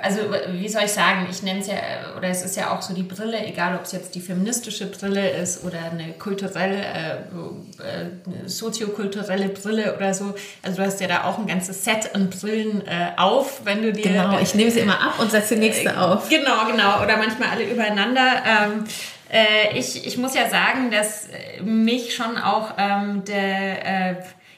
[0.00, 0.20] also
[0.52, 1.74] wie soll ich sagen, ich nenne es ja,
[2.16, 5.28] oder es ist ja auch so die Brille, egal ob es jetzt die feministische Brille
[5.30, 10.34] ist oder eine kulturelle, äh, äh, eine soziokulturelle Brille oder so.
[10.62, 13.92] Also du hast ja da auch ein ganzes Set an Brillen äh, auf, wenn du
[13.92, 14.04] dir...
[14.04, 16.28] Genau, ich nehme sie immer ab und setze die nächste auf.
[16.30, 17.02] Genau, genau.
[17.02, 18.42] Oder manchmal alle übereinander.
[18.46, 18.84] Ähm,
[19.30, 24.14] äh, ich, ich muss ja sagen, dass äh, mich schon auch ähm, der, äh,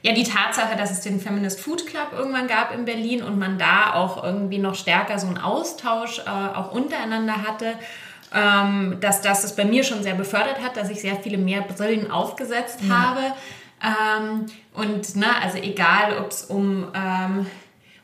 [0.06, 3.58] ja, die Tatsache, dass es den Feminist Food Club irgendwann gab in Berlin und man
[3.58, 7.72] da auch irgendwie noch stärker so einen Austausch äh, auch untereinander hatte,
[8.32, 11.62] ähm, dass das es bei mir schon sehr befördert hat, dass ich sehr viele mehr
[11.62, 13.20] Brillen aufgesetzt habe.
[13.82, 17.46] Ähm, und na, also egal, ob es um ähm,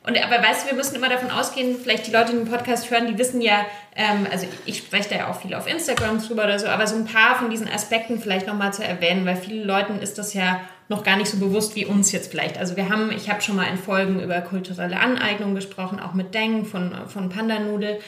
[0.05, 2.91] und aber weißt du, wir müssen immer davon ausgehen, vielleicht die Leute, die den Podcast
[2.91, 6.43] hören, die wissen ja, ähm, also ich spreche da ja auch viel auf Instagram drüber
[6.43, 9.65] oder so, aber so ein paar von diesen Aspekten vielleicht nochmal zu erwähnen, weil vielen
[9.65, 12.59] Leuten ist das ja noch gar nicht so bewusst wie uns jetzt vielleicht.
[12.59, 16.35] Also wir haben, ich habe schon mal in Folgen über kulturelle Aneignung gesprochen, auch mit
[16.35, 17.99] Deng von, von Pandanudel.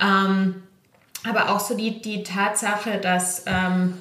[0.00, 0.62] Ähm,
[1.28, 3.94] aber auch so die, die Tatsache, dass ähm,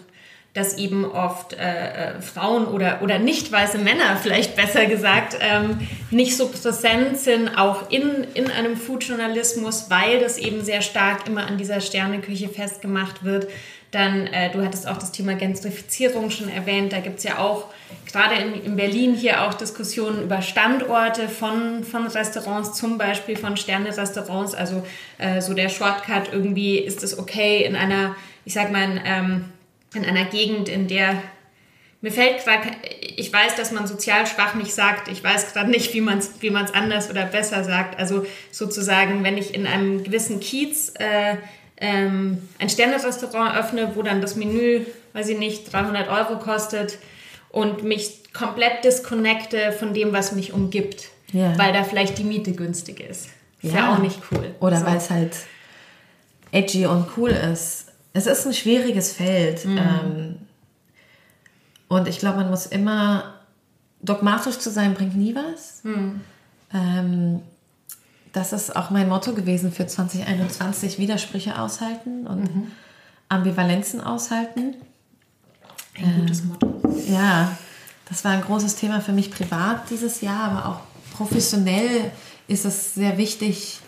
[0.54, 5.78] dass eben oft äh, äh, Frauen oder, oder nicht weiße Männer, vielleicht besser gesagt, ähm,
[6.10, 11.46] nicht so präsent sind, auch in, in einem Foodjournalismus, weil das eben sehr stark immer
[11.46, 13.48] an dieser Sterneküche festgemacht wird.
[13.92, 17.66] Dann, äh, du hattest auch das Thema Gentrifizierung schon erwähnt, da gibt es ja auch
[18.12, 23.58] gerade in, in Berlin hier auch Diskussionen über Standorte von, von Restaurants, zum Beispiel von
[23.58, 24.86] Sterne-Restaurants, also
[25.18, 28.16] äh, so der Shortcut irgendwie, ist es okay in einer,
[28.46, 29.46] ich sag mal, ähm,
[29.96, 31.22] in einer Gegend, in der
[32.02, 32.70] mir fällt gerade,
[33.18, 36.32] ich weiß, dass man sozial schwach nicht sagt, ich weiß gerade nicht, wie man es
[36.40, 38.00] wie anders oder besser sagt.
[38.00, 41.36] Also sozusagen, wenn ich in einem gewissen Kiez äh,
[41.80, 44.82] ähm, ein Sterne-Restaurant öffne, wo dann das Menü,
[45.14, 46.98] weiß ich nicht, 300 Euro kostet
[47.50, 51.58] und mich komplett disconnecte von dem, was mich umgibt, Ja.
[51.58, 53.30] weil da vielleicht die Miete günstig ist.
[53.62, 53.94] Ist ja, Ja.
[53.94, 54.54] auch nicht cool.
[54.60, 54.86] Oder So.
[54.86, 55.36] weil es halt
[56.52, 57.88] edgy und cool ist.
[58.14, 59.66] Es ist ein schwieriges Feld.
[59.66, 60.38] Ähm,
[61.88, 63.36] und ich glaube, man muss immer
[64.02, 65.82] dogmatisch zu sein, bringt nie was.
[66.74, 67.42] Ähm,
[68.34, 72.50] das ist auch mein Motto gewesen für 2021, Widersprüche aushalten und
[73.30, 74.76] Ambivalenzen aushalten.
[75.96, 76.82] ein gutes Motto.
[77.08, 77.58] Ja,
[78.08, 80.80] das war ein großes Thema für mich privat dieses Jahr, aber auch
[81.16, 82.12] professionell
[82.48, 83.80] ist es sehr wichtig,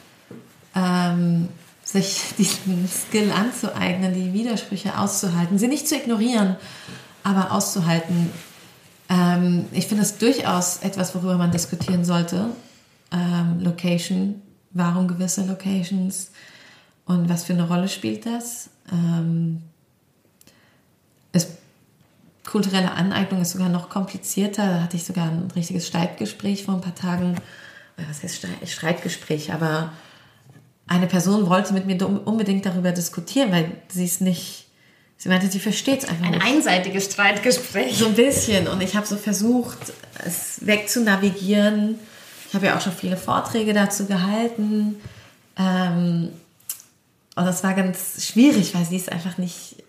[0.76, 1.48] ähm,
[1.84, 6.56] sich diesen Skill anzueignen, die Widersprüche auszuhalten, sie nicht zu ignorieren,
[7.24, 8.32] aber auszuhalten.
[9.10, 12.52] Ähm, ich finde es durchaus etwas, worüber man diskutieren sollte.
[13.12, 14.42] Ähm, Location,
[14.72, 16.32] warum gewisse Locations
[17.06, 18.70] und was für eine Rolle spielt das?
[18.92, 19.62] Ähm,
[21.34, 21.48] es
[22.46, 24.66] kulturelle Aneignung ist sogar noch komplizierter.
[24.66, 27.36] Da hatte ich sogar ein richtiges Streitgespräch vor ein paar Tagen.
[27.98, 29.54] Was heißt Streit- Streitgespräch?
[29.54, 29.92] Aber
[30.88, 34.68] eine Person wollte mit mir unbedingt darüber diskutieren, weil sie es nicht.
[35.18, 36.44] Sie meinte, sie versteht es einfach Ein nicht.
[36.46, 37.98] einseitiges Streitgespräch.
[37.98, 38.68] So ein bisschen.
[38.68, 39.78] Und ich habe so versucht,
[40.26, 42.00] es wegzunavigieren.
[42.52, 44.98] Ich habe ja auch schon viele Vorträge dazu gehalten.
[45.58, 46.34] Ähm,
[47.34, 49.82] und das war ganz schwierig, weil sie es einfach nicht,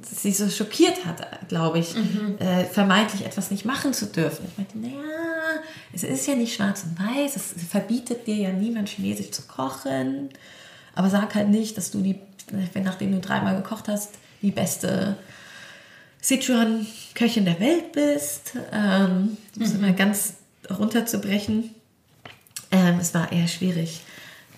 [0.00, 1.96] sie so schockiert hat, glaube ich,
[2.38, 4.46] äh, vermeintlich etwas nicht machen zu dürfen.
[4.48, 5.02] Ich meinte, naja,
[5.92, 10.28] es ist ja nicht schwarz und weiß, es verbietet dir ja niemand Chinesisch zu kochen.
[10.94, 12.20] Aber sag halt nicht, dass du die,
[12.74, 14.10] wenn nachdem du dreimal gekocht hast,
[14.40, 15.16] die beste
[16.20, 18.52] Sichuan-Köchin der Welt bist.
[18.72, 20.34] Ähm, um es mal ganz
[20.72, 21.70] runterzubrechen.
[22.70, 24.02] Ähm, es war eher schwierig.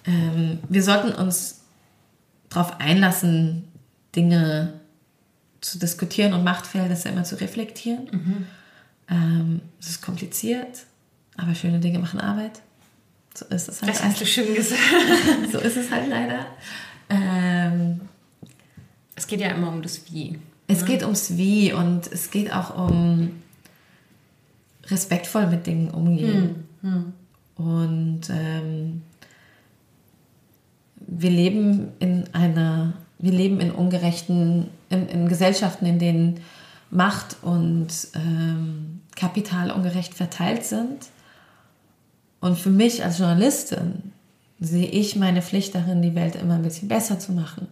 [0.07, 1.63] Ähm, wir sollten uns
[2.49, 3.65] darauf einlassen,
[4.15, 4.75] Dinge
[5.61, 8.09] zu diskutieren und Machtverhältnisse immer zu reflektieren.
[8.11, 8.47] Mhm.
[9.11, 10.85] Ähm, es ist kompliziert,
[11.37, 12.61] aber schöne Dinge machen Arbeit.
[13.35, 13.93] So ist es halt.
[13.93, 14.81] Das hast du schön gesagt.
[15.53, 16.47] so ist es halt leider.
[17.09, 18.03] Ähm,
[19.17, 20.39] es geht ja immer um das Wie.
[20.67, 20.87] Es ne?
[20.87, 23.43] geht ums Wie und es geht auch um
[24.89, 26.67] respektvoll mit Dingen umgehen.
[26.81, 27.13] Hm,
[27.57, 27.67] hm.
[27.67, 29.03] Und ähm,
[31.07, 36.41] wir leben in einer, wir leben in ungerechten, in, in Gesellschaften, in denen
[36.91, 41.07] Macht und ähm, Kapital ungerecht verteilt sind.
[42.41, 44.13] Und für mich als Journalistin
[44.61, 47.69] sehe ich meine Pflicht darin, die Welt immer ein bisschen besser zu machen.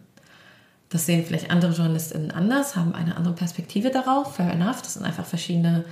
[0.88, 4.36] Das sehen vielleicht andere JournalistInnen anders, haben eine andere Perspektive darauf.
[4.36, 4.82] Fair enough.
[4.82, 5.84] Das sind einfach verschiedene,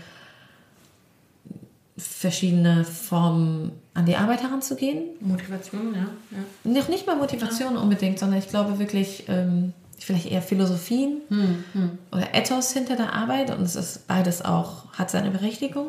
[1.96, 5.02] verschiedene Formen, an die Arbeit heranzugehen.
[5.20, 6.08] Motivation, ja.
[6.30, 6.72] ja.
[6.72, 7.80] Noch nicht mal Motivation ja.
[7.80, 11.98] unbedingt, sondern ich glaube wirklich, ähm, vielleicht eher Philosophien hm, hm.
[12.10, 13.50] oder Ethos hinter der Arbeit.
[13.50, 15.88] Und es ist beides auch, hat seine Berechtigung.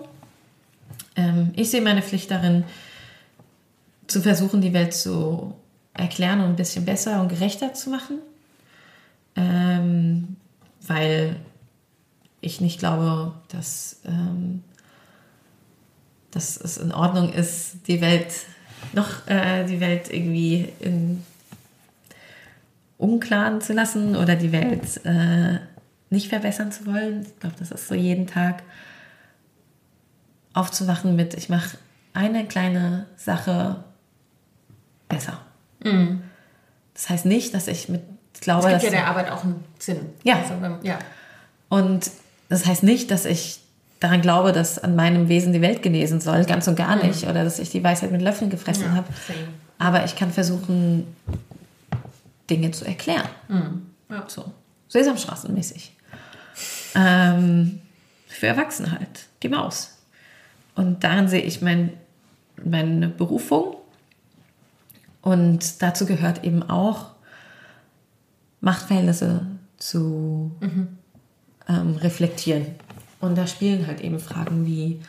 [1.16, 2.64] Ähm, ich sehe meine Pflicht darin,
[4.08, 5.54] zu versuchen, die Welt zu
[5.94, 8.20] erklären und ein bisschen besser und gerechter zu machen
[9.36, 10.36] ähm,
[10.86, 11.38] weil
[12.42, 14.64] ich nicht glaube, dass, ähm,
[16.32, 18.34] dass es in Ordnung ist, die Welt
[18.94, 21.24] noch äh, die Welt irgendwie in
[22.98, 25.60] Unklaren zu lassen oder die Welt äh,
[26.10, 27.26] nicht verbessern zu wollen.
[27.26, 28.64] Ich glaube, das ist so jeden Tag
[30.54, 31.78] aufzuwachen mit, ich mache
[32.14, 33.84] eine kleine Sache
[35.08, 35.42] besser.
[35.84, 36.22] Mhm.
[36.94, 38.02] Das heißt nicht, dass ich mit
[38.34, 40.10] ich glaube, das gibt ja der Arbeit auch einen Sinn.
[40.24, 40.38] Ja.
[40.38, 40.54] Also,
[40.84, 40.98] ja.
[41.70, 42.10] Und
[42.50, 43.61] das heißt nicht, dass ich
[44.02, 47.08] daran glaube, dass an meinem Wesen die Welt genesen soll, ganz und gar mhm.
[47.08, 49.08] nicht, oder dass ich die Weisheit mit Löffeln gefressen ja, habe.
[49.78, 51.16] Aber ich kann versuchen,
[52.50, 53.30] Dinge zu erklären.
[53.48, 53.86] Mhm.
[54.10, 54.26] Ja.
[54.28, 54.52] So.
[54.90, 55.96] Sesamstraßenmäßig.
[56.96, 57.80] Ähm,
[58.28, 59.28] für Erwachsene halt.
[59.44, 59.98] Die Maus.
[60.76, 61.94] Und darin sehe ich mein,
[62.64, 63.78] meine Berufung.
[65.22, 67.12] Und dazu gehört eben auch,
[68.62, 69.46] Machtverhältnisse
[69.78, 70.98] zu mhm.
[71.68, 72.66] ähm, reflektieren.
[73.22, 75.00] Und da spielen halt eben Fragen wie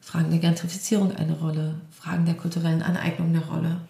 [0.00, 3.80] Fragen der Gentrifizierung eine Rolle, Fragen der kulturellen Aneignung eine Rolle.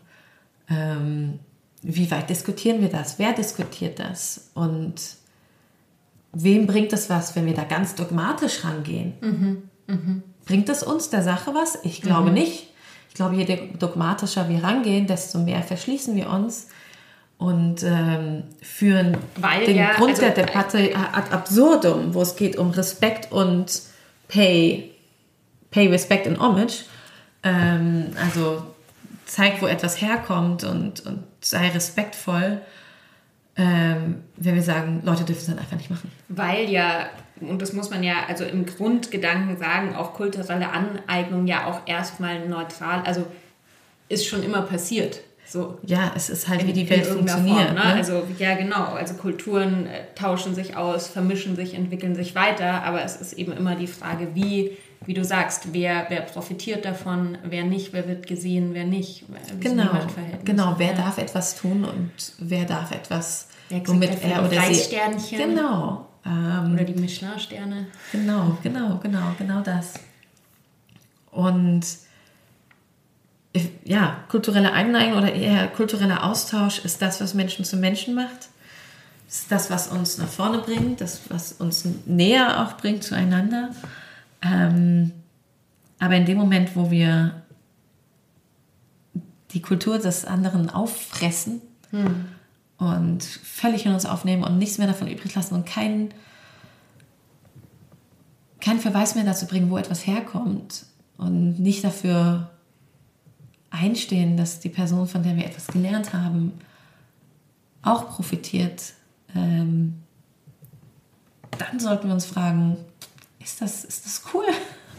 [0.69, 1.39] Ähm,
[1.83, 3.19] wie weit diskutieren wir das?
[3.19, 4.51] Wer diskutiert das?
[4.55, 4.95] Und
[6.33, 9.15] wem bringt es was, wenn wir da ganz dogmatisch rangehen?
[9.21, 9.63] Mhm.
[9.87, 10.23] Mhm.
[10.45, 11.79] Bringt es uns der Sache was?
[11.85, 12.35] Ich glaube mhm.
[12.35, 12.73] nicht.
[13.09, 16.69] Ich glaube, je dogmatischer wir rangehen, desto mehr verschließen wir uns
[17.39, 22.57] und ähm, führen Weil den ja, Grund also, der Debatte ad absurdum, wo es geht
[22.57, 23.83] um Respekt und
[24.27, 24.91] Pay,
[25.71, 26.73] Pay Respect and Homage.
[27.45, 28.63] Ähm, also
[29.25, 32.61] zeig, wo etwas herkommt und, und sei respektvoll,
[33.57, 36.11] ähm, wenn wir sagen, Leute dürfen es dann einfach nicht machen.
[36.29, 37.09] Weil ja,
[37.41, 42.49] und das muss man ja also im Grundgedanken sagen, auch kulturelle Aneignung ja auch erstmal
[42.49, 43.27] neutral, also
[44.09, 45.21] ist schon immer passiert.
[45.51, 45.79] So.
[45.83, 47.69] Ja, es ist halt, in, wie die Welt funktioniert.
[47.69, 47.81] Form, ne?
[47.81, 47.95] Ne?
[47.95, 48.93] Also, ja, genau.
[48.93, 53.53] Also Kulturen äh, tauschen sich aus, vermischen sich, entwickeln sich weiter, aber es ist eben
[53.53, 54.77] immer die Frage, wie,
[55.07, 59.25] wie du sagst, wer, wer profitiert davon, wer nicht, wer wird gesehen, wer nicht.
[59.59, 59.89] Genau,
[60.45, 60.75] genau.
[60.77, 60.93] Wer ja.
[60.93, 64.97] darf etwas tun und wer darf etwas, wer womit er oder sie...
[65.35, 66.09] Genau.
[66.27, 67.87] Ähm, oder die Michelin-Sterne.
[68.13, 69.95] Genau, genau, genau, genau das.
[71.31, 71.87] Und
[73.85, 78.49] ja, kulturelle Einneigung oder eher kultureller Austausch ist das, was Menschen zu Menschen macht.
[79.29, 83.71] Ist das, was uns nach vorne bringt, das, was uns näher auch bringt zueinander.
[84.43, 85.13] Ähm,
[85.99, 87.43] aber in dem Moment, wo wir
[89.51, 92.27] die Kultur des anderen auffressen hm.
[92.79, 96.13] und völlig in uns aufnehmen und nichts mehr davon übrig lassen und keinen
[98.61, 100.85] kein Verweis mehr dazu bringen, wo etwas herkommt
[101.17, 102.51] und nicht dafür
[103.71, 106.53] einstehen, dass die Person, von der wir etwas gelernt haben,
[107.83, 108.95] auch profitiert,
[109.35, 110.03] ähm,
[111.59, 112.77] dann sollten wir uns fragen,
[113.41, 114.45] ist das, ist das cool?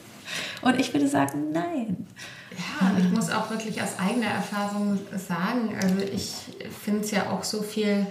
[0.61, 2.07] Und ich würde sagen, nein.
[2.51, 6.34] Ja, ich muss auch wirklich aus eigener Erfahrung sagen, also ich
[6.84, 8.05] finde es ja auch so viel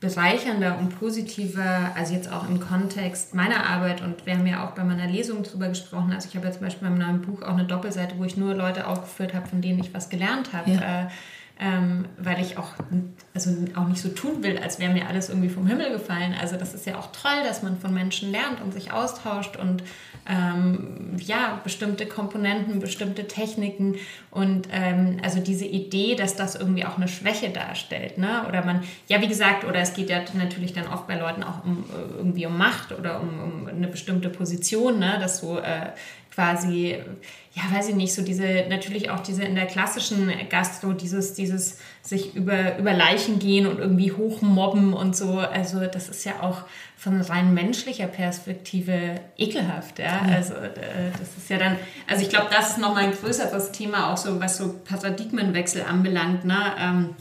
[0.00, 4.70] bereichernder und positiver, also jetzt auch im Kontext meiner Arbeit und wir haben ja auch
[4.72, 7.42] bei meiner Lesung darüber gesprochen, also ich habe ja zum Beispiel bei meinem neuen Buch
[7.42, 10.70] auch eine Doppelseite, wo ich nur Leute aufgeführt habe, von denen ich was gelernt habe.
[10.70, 11.02] Ja.
[11.02, 11.06] Äh,
[11.60, 12.70] ähm, weil ich auch,
[13.34, 16.34] also auch nicht so tun will, als wäre mir alles irgendwie vom Himmel gefallen.
[16.40, 19.82] Also das ist ja auch toll, dass man von Menschen lernt und sich austauscht und
[20.28, 23.96] ähm, ja, bestimmte Komponenten, bestimmte Techniken
[24.30, 28.18] und ähm, also diese Idee, dass das irgendwie auch eine Schwäche darstellt.
[28.18, 28.44] Ne?
[28.46, 31.64] Oder man, ja, wie gesagt, oder es geht ja natürlich dann oft bei Leuten auch
[31.64, 31.84] um
[32.16, 35.18] irgendwie um Macht oder um, um eine bestimmte Position, ne?
[35.20, 35.90] dass so äh,
[36.38, 36.96] quasi,
[37.58, 41.78] ja, weiß ich nicht, so diese, natürlich auch diese in der klassischen Gastro, dieses, dieses
[42.02, 45.38] sich über, über Leichen gehen und irgendwie hochmobben und so.
[45.38, 46.62] Also, das ist ja auch
[46.96, 50.20] von rein menschlicher Perspektive ekelhaft, ja.
[50.32, 54.12] Also, äh, das ist ja dann, also ich glaube, das ist nochmal ein größeres Thema,
[54.12, 56.74] auch so, was so Paradigmenwechsel anbelangt, ne.
[56.78, 57.16] Ähm,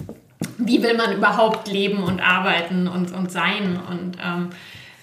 [0.59, 4.49] wie will man überhaupt leben und arbeiten und, und sein und ähm,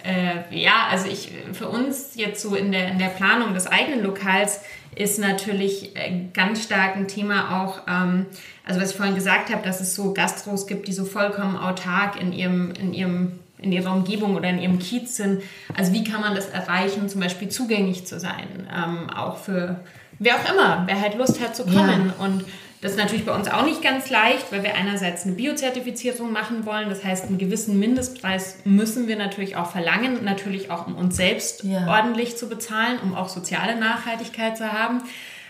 [0.05, 4.05] äh, ja, also ich, für uns jetzt so in der, in der Planung des eigenen
[4.05, 4.61] Lokals
[4.97, 8.27] ist natürlich äh, ganz stark ein Thema auch, ähm,
[8.65, 12.21] also was ich vorhin gesagt habe, dass es so Gastros gibt, die so vollkommen autark
[12.21, 15.43] in ihrem, in ihrem in ihrer Umgebung oder in ihrem Kiez sind.
[15.75, 19.81] Also wie kann man das erreichen, zum Beispiel zugänglich zu sein, ähm, auch für
[20.19, 22.13] wer auch immer, wer halt Lust hat zu kommen.
[22.19, 22.25] Ja.
[22.25, 22.45] Und
[22.85, 26.67] das ist natürlich bei uns auch nicht ganz leicht, weil wir einerseits eine Biozertifizierung machen
[26.67, 26.91] wollen.
[26.91, 31.65] Das heißt, einen gewissen Mindestpreis müssen wir natürlich auch verlangen, natürlich auch um uns selbst
[31.65, 31.89] ja.
[31.89, 35.01] ordentlich zu bezahlen, um auch soziale Nachhaltigkeit zu haben.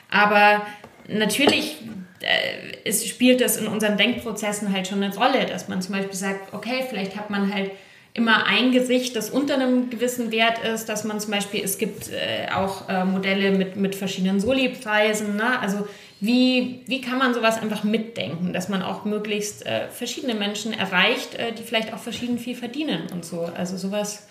[0.09, 0.65] Aber
[1.09, 1.79] natürlich
[2.21, 6.15] äh, es spielt das in unseren Denkprozessen halt schon eine Rolle, dass man zum Beispiel
[6.15, 7.73] sagt, okay, vielleicht hat man halt
[8.13, 12.11] immer ein Gesicht, das unter einem gewissen Wert ist, dass man zum Beispiel, es gibt
[12.11, 15.59] äh, auch äh, Modelle mit, mit verschiedenen Soli-Preisen, ne?
[15.59, 15.89] also
[16.21, 21.35] wie, wie kann man sowas einfach mitdenken, dass man auch möglichst äh, verschiedene Menschen erreicht,
[21.35, 23.43] äh, die vielleicht auch verschieden viel verdienen und so.
[23.43, 24.27] Also sowas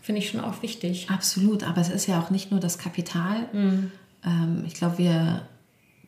[0.00, 1.08] finde ich schon auch wichtig.
[1.10, 3.48] Absolut, aber es ist ja auch nicht nur das Kapital.
[3.52, 3.92] Mhm.
[4.24, 5.42] Ähm, ich glaube, wir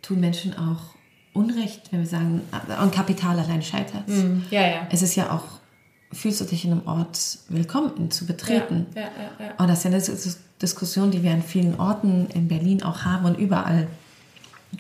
[0.03, 0.97] tun Menschen auch
[1.33, 4.09] Unrecht, wenn wir sagen, an Kapital allein scheitert.
[4.09, 4.45] Mhm.
[4.51, 4.87] Ja, ja.
[4.91, 5.45] Es ist ja auch,
[6.13, 8.87] fühlst du dich in einem Ort willkommen zu betreten.
[8.95, 9.55] Ja, ja, ja, ja.
[9.59, 13.27] Und das ist ja eine Diskussion, die wir an vielen Orten in Berlin auch haben
[13.27, 13.89] und überall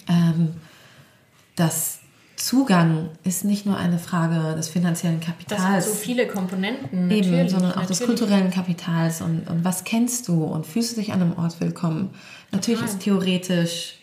[0.08, 0.54] ähm,
[1.56, 2.00] dass
[2.36, 5.62] Zugang ist nicht nur eine Frage des finanziellen Kapitals.
[5.62, 7.10] Das hat so viele Komponenten.
[7.10, 7.98] Eben, sondern auch natürlich.
[7.98, 11.60] des kulturellen Kapitals und, und was kennst du und fühlst du dich an einem Ort
[11.60, 12.10] willkommen.
[12.52, 12.94] Natürlich Total.
[12.94, 13.94] ist theoretisch,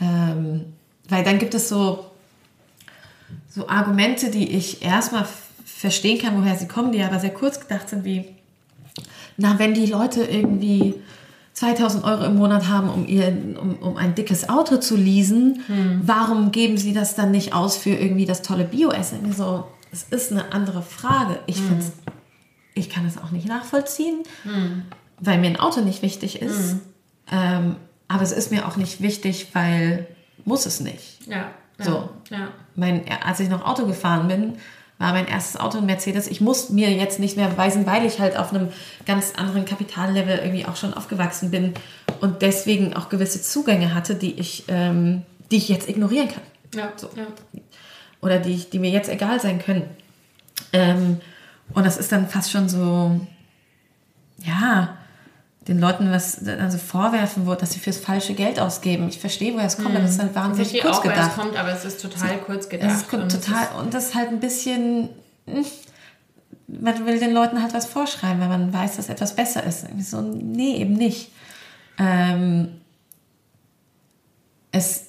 [0.00, 0.64] ähm,
[1.08, 2.06] weil dann gibt es so,
[3.50, 5.26] so Argumente, die ich erstmal
[5.64, 8.24] verstehen kann, woher sie kommen, die aber sehr kurz gedacht sind, wie,
[9.36, 10.94] na, wenn die Leute irgendwie
[11.54, 13.28] 2000 Euro im Monat haben, um, ihr,
[13.60, 16.00] um, um ein dickes Auto zu leasen, hm.
[16.04, 19.32] warum geben sie das dann nicht aus für irgendwie das tolle Bioessen?
[19.32, 21.38] So, es ist eine andere Frage.
[21.46, 21.66] Ich hm.
[21.68, 21.84] finde
[22.74, 24.82] ich kann es auch nicht nachvollziehen, hm.
[25.20, 26.72] weil mir ein Auto nicht wichtig ist.
[26.72, 26.80] Hm.
[27.30, 27.76] Ähm,
[28.08, 30.08] aber es ist mir auch nicht wichtig, weil
[30.44, 31.26] muss es nicht.
[31.26, 31.52] Ja.
[31.78, 32.10] ja so.
[32.30, 32.48] Ja.
[32.74, 34.54] Mein, als ich noch Auto gefahren bin,
[35.04, 36.26] war mein erstes Auto ein Mercedes.
[36.26, 38.70] Ich muss mir jetzt nicht mehr beweisen, weil ich halt auf einem
[39.04, 41.74] ganz anderen Kapitallevel irgendwie auch schon aufgewachsen bin
[42.22, 46.42] und deswegen auch gewisse Zugänge hatte, die ich, ähm, die ich jetzt ignorieren kann.
[46.74, 47.10] Ja, so.
[47.16, 47.26] ja.
[48.22, 49.82] Oder die, die mir jetzt egal sein können.
[50.72, 51.20] Ähm,
[51.74, 53.20] und das ist dann fast schon so,
[54.38, 54.96] ja,
[55.68, 59.08] den Leuten was also vorwerfen wird, dass sie fürs falsche Geld ausgeben.
[59.08, 59.96] Ich verstehe, woher es kommt, hm.
[59.96, 61.30] aber es ist halt wahnsinnig ich kurz auch, gedacht.
[61.30, 62.90] Es kommt, aber es ist total so, kurz gedacht.
[62.90, 65.08] Es ist und total und das ist halt ein bisschen
[65.46, 65.64] hm,
[66.66, 69.86] man will den Leuten halt was vorschreiben, wenn man weiß, dass etwas besser ist.
[70.00, 71.30] So, nee, eben nicht.
[71.98, 72.80] Ähm,
[74.72, 75.06] es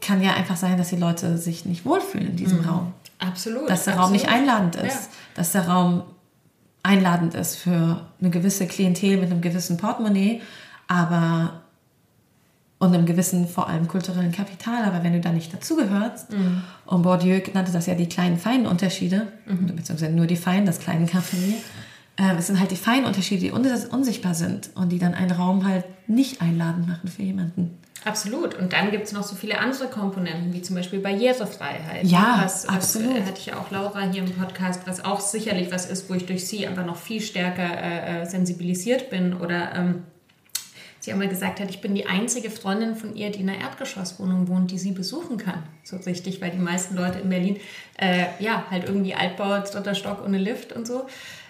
[0.00, 2.68] kann ja einfach sein, dass die Leute sich nicht wohlfühlen in diesem mhm.
[2.68, 2.94] Raum.
[3.18, 3.68] Absolut.
[3.68, 4.04] Dass der absolut.
[4.04, 4.84] Raum nicht einladend ist.
[4.84, 5.08] Ja.
[5.36, 6.02] Dass der Raum
[6.84, 10.40] einladend ist für eine gewisse Klientel mit einem gewissen Portemonnaie,
[10.86, 11.64] aber
[12.78, 14.84] und einem gewissen, vor allem kulturellen Kapital.
[14.84, 16.62] Aber wenn du da nicht dazugehörst, mhm.
[16.86, 19.74] und Bourdieu nannte das ja die kleinen, feinen Unterschiede, mhm.
[19.74, 21.54] beziehungsweise nur die feinen, das kleine Kaffee,
[22.16, 25.64] äh, es sind halt die feinen Unterschiede, die unsichtbar sind und die dann einen Raum
[25.66, 27.78] halt nicht einladend machen für jemanden.
[28.04, 28.54] Absolut.
[28.54, 32.04] Und dann gibt es noch so viele andere Komponenten, wie zum Beispiel Barrierefreiheit.
[32.04, 33.14] Ja, was, absolut.
[33.14, 36.14] Was, hatte ich ja auch Laura hier im Podcast, was auch sicherlich was ist, wo
[36.14, 39.34] ich durch sie einfach noch viel stärker äh, äh sensibilisiert bin.
[39.34, 40.02] Oder ähm,
[41.00, 44.48] sie einmal gesagt hat, ich bin die einzige Freundin von ihr, die in einer Erdgeschosswohnung
[44.48, 45.62] wohnt, die sie besuchen kann.
[45.82, 47.58] So richtig, weil die meisten Leute in Berlin,
[47.98, 51.06] äh, ja, halt irgendwie Altbau, dritter Stock ohne Lift und so.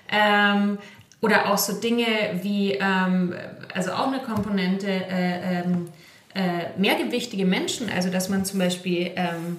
[0.09, 0.79] Ähm,
[1.21, 2.07] oder auch so Dinge
[2.43, 3.35] wie, ähm,
[3.73, 5.89] also auch eine Komponente, äh, ähm,
[6.35, 9.59] äh, mehrgewichtige Menschen, also dass man zum Beispiel ähm,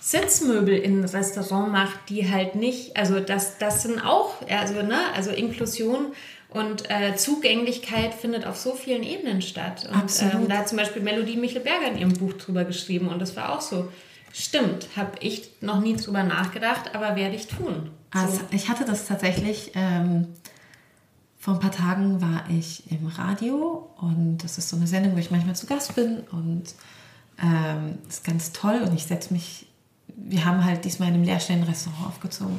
[0.00, 4.98] Sitzmöbel in ein Restaurant macht, die halt nicht, also das, das sind auch, also, ne,
[5.14, 6.12] also Inklusion
[6.50, 9.88] und äh, Zugänglichkeit findet auf so vielen Ebenen statt.
[9.92, 13.36] Und ähm, da hat zum Beispiel Melodie Michelberger in ihrem Buch drüber geschrieben und das
[13.36, 13.88] war auch so
[14.38, 17.88] Stimmt, habe ich noch nie drüber nachgedacht, aber werde ich tun.
[18.10, 20.26] Also ich hatte das tatsächlich, ähm,
[21.46, 25.18] vor ein paar Tagen war ich im Radio und das ist so eine Sendung, wo
[25.18, 26.64] ich manchmal zu Gast bin und
[27.40, 29.68] ähm, ist ganz toll und ich setze mich,
[30.08, 32.58] wir haben halt diesmal in einem leerstehenden Restaurant aufgezogen,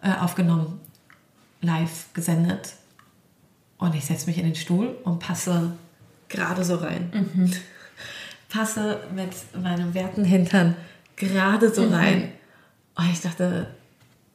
[0.00, 0.78] äh, aufgenommen,
[1.60, 2.74] live gesendet
[3.78, 5.72] und ich setze mich in den Stuhl und passe
[6.28, 7.10] gerade so rein.
[8.48, 10.76] Passe mit meinem werten Hintern
[11.16, 12.30] gerade so rein.
[12.94, 13.74] Und ich dachte,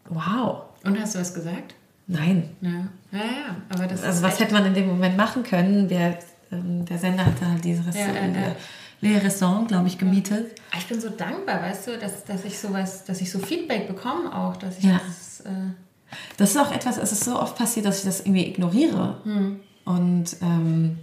[0.09, 1.75] wow, Und hast du was gesagt?
[2.07, 2.49] Nein.
[2.61, 2.69] Ja,
[3.11, 3.55] ja, ja.
[3.69, 5.87] Aber das Also was echt- hätte man in dem Moment machen können?
[5.87, 6.17] Der,
[6.51, 8.55] ähm, der Sender hatte halt dieses Ja, ja, ja.
[9.01, 10.59] leere Restaurant, glaube ich, gemietet.
[10.71, 13.87] Ah, Ich bin so dankbar, weißt du, dass, dass ich sowas, dass ich so Feedback
[13.87, 14.99] bekomme auch, dass ich Ja.
[15.05, 15.49] das, äh,
[16.37, 19.17] Das ist auch etwas, es ist so oft passiert, dass ich das irgendwie ignoriere.
[19.23, 19.59] Hm.
[19.85, 20.97] Und ähm,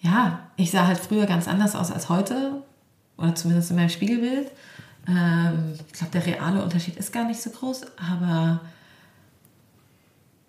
[0.00, 2.62] ja, ich sah halt früher ganz anders aus als heute.
[3.18, 4.50] Oder zumindest in meinem Spiegelbild.
[5.08, 8.60] Ähm, ich glaube, der reale Unterschied ist gar nicht so groß, aber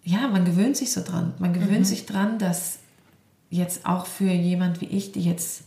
[0.04, 1.34] ja, man gewöhnt sich so dran.
[1.40, 1.86] Man gewöhnt Mhm.
[1.86, 2.80] sich dran, dass
[3.50, 5.64] jetzt auch für jemand wie ich, die jetzt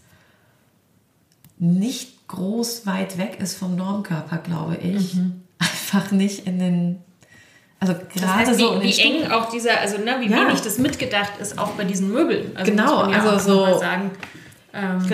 [1.59, 5.17] nicht groß weit weg ist vom Normkörper, glaube ich,
[5.59, 6.99] einfach nicht in den,
[7.81, 7.99] also Mhm.
[8.13, 10.47] das gerade heißt, so wie, wie eng auch dieser, also ne, wie Ja.
[10.47, 12.55] wenig das mitgedacht ist, auch bei diesen Möbeln.
[12.57, 14.11] Also Genau, also so- sagen.
[14.75, 15.07] Ähm,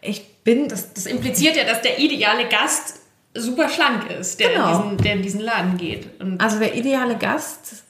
[0.00, 3.00] Ich bin das, das impliziert ja, dass der ideale Gast
[3.34, 4.68] super schlank ist, der, Genau.
[4.70, 6.20] in, diesen, der in diesen Laden geht.
[6.20, 7.82] Und Also der ideale Gast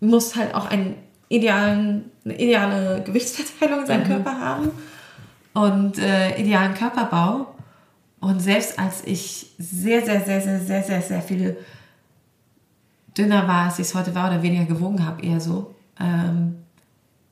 [0.00, 0.96] muss halt auch einen
[1.28, 4.06] idealen, eine ideale Gewichtsverteilung in seinem Mhm.
[4.08, 4.70] Körper haben
[5.54, 7.54] und äh, idealen Körperbau.
[8.20, 11.56] Und selbst als ich sehr, sehr, sehr, sehr, sehr, sehr, sehr viel
[13.16, 16.56] dünner war, als ich es heute war oder weniger gewogen habe, eher so, ähm,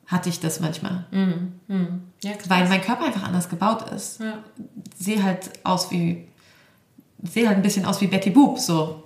[0.06, 1.04] hatte ich das manchmal.
[2.22, 2.48] ja, krass.
[2.50, 4.20] Weil mein Körper einfach anders gebaut ist.
[4.20, 4.38] ja.
[4.96, 6.26] Sehe halt aus wie,
[7.22, 9.03] sehe halt ein bisschen aus wie Betty Boop, so.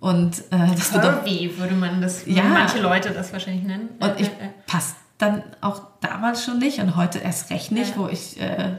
[0.00, 2.44] Und äh, das Curvy würde man das, Ja.
[2.44, 3.88] manche Leute das wahrscheinlich nennen.
[4.00, 4.50] Und ich Ja, ja, ja.
[4.66, 8.02] passt dann auch damals schon nicht und heute erst recht nicht, Ja.
[8.02, 8.76] wo ich äh,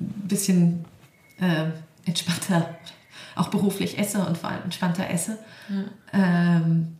[0.00, 0.84] ein bisschen
[1.40, 1.66] äh,
[2.06, 2.74] entspannter,
[3.36, 5.38] auch beruflich esse und vor allem entspannter esse.
[6.12, 6.96] Ähm,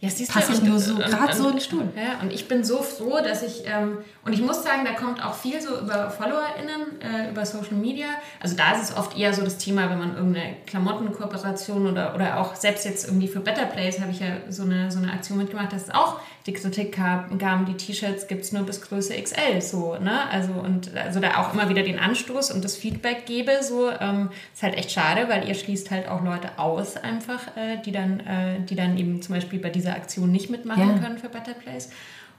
[0.00, 1.88] ja, siehst passe ich nur so und- gerade so in den Stuhl.
[1.96, 5.24] Ja, und ich bin so froh, dass ich, ähm, und ich muss sagen, da kommt
[5.24, 8.06] auch viel so über FollowerInnen, äh, über Social Media.
[8.42, 12.38] Also da ist es oft eher so das Thema, wenn man irgendeine Klamottenkooperation oder, oder
[12.40, 15.38] auch selbst jetzt irgendwie für Better Place habe ich ja so eine, so eine Aktion
[15.38, 19.20] mitgemacht, dass es auch die Kritik gab, gaben, die T-Shirts gibt es nur bis Größe
[19.20, 20.30] XL, so, ne?
[20.30, 24.30] Also, und also da auch immer wieder den Anstoß und das Feedback gebe, so, ähm,
[24.54, 28.20] ist halt echt schade, weil ihr schließt halt auch Leute aus einfach, äh, die dann,
[28.20, 30.98] äh, die dann eben zum Beispiel bei dieser Aktion nicht mitmachen Ja.
[30.98, 31.90] können für Better Place.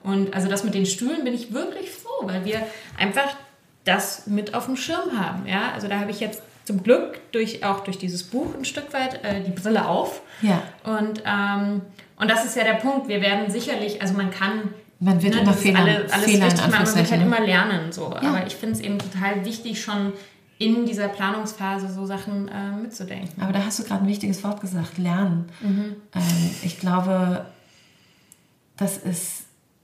[0.04, 2.62] Und also das mit den Stühlen bin ich wirklich froh, weil wir
[2.98, 3.36] einfach
[3.84, 5.46] das mit auf dem Schirm haben.
[5.48, 5.72] Ja?
[5.74, 9.24] Also da habe ich jetzt zum Glück durch, auch durch dieses Buch ein Stück weit
[9.26, 10.22] äh, die Brille auf.
[10.42, 10.62] Ja.
[10.84, 11.82] Und, ähm,
[12.20, 13.08] und das ist ja der Punkt.
[13.08, 16.38] Wir werden sicherlich, also man kann Man wird immer das ist Fehler- alle, alles Fehler
[16.38, 17.92] in richtig machen, man wird halt Anführungszeichen, immer lernen.
[17.92, 18.14] So.
[18.22, 18.30] Ja.
[18.30, 20.14] Aber ich finde es eben total wichtig, schon
[20.60, 23.42] in dieser Planungsphase so Sachen äh, mitzudenken.
[23.42, 25.50] Aber da hast du gerade ein wichtiges Wort gesagt, lernen.
[25.62, 25.96] Mhm.
[26.16, 27.46] Ähm, ich glaube,
[28.78, 29.44] das ist,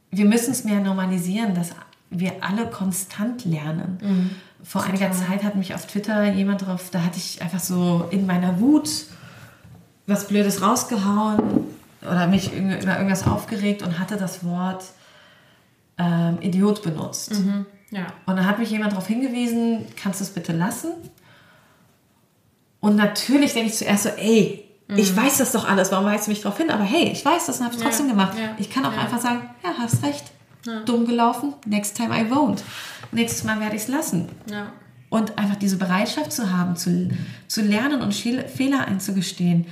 [0.10, 1.72] wir müssen es mehr normalisieren, dass
[2.10, 4.00] wir alle konstant lernen.
[4.02, 4.30] Mhm.
[4.64, 8.26] Vor einiger Zeit hat mich auf Twitter jemand drauf, da hatte ich einfach so in
[8.26, 8.90] meiner Wut
[10.08, 11.66] was Blödes rausgehauen
[12.10, 14.84] oder mich über irgendwas aufgeregt und hatte das Wort
[15.98, 17.32] ähm, Idiot benutzt.
[17.92, 18.08] Ja.
[18.26, 20.92] Und dann hat mich jemand darauf hingewiesen, kannst du es bitte lassen?
[22.80, 26.32] Und natürlich denke ich zuerst so, ey, ich weiß das doch alles, warum weist du
[26.32, 26.70] mich darauf hin?
[26.70, 28.38] Aber hey, ich weiß das und habe es Ja, trotzdem gemacht.
[28.38, 30.26] ja, Ich kann auch einfach sagen, ja, hast recht.
[30.86, 32.60] Dumm gelaufen, next time I won't.
[33.12, 34.30] Nächstes Mal werde ich es lassen.
[35.10, 37.10] Und einfach diese Bereitschaft zu haben, zu,
[37.48, 39.66] zu lernen und Fehler einzugestehen.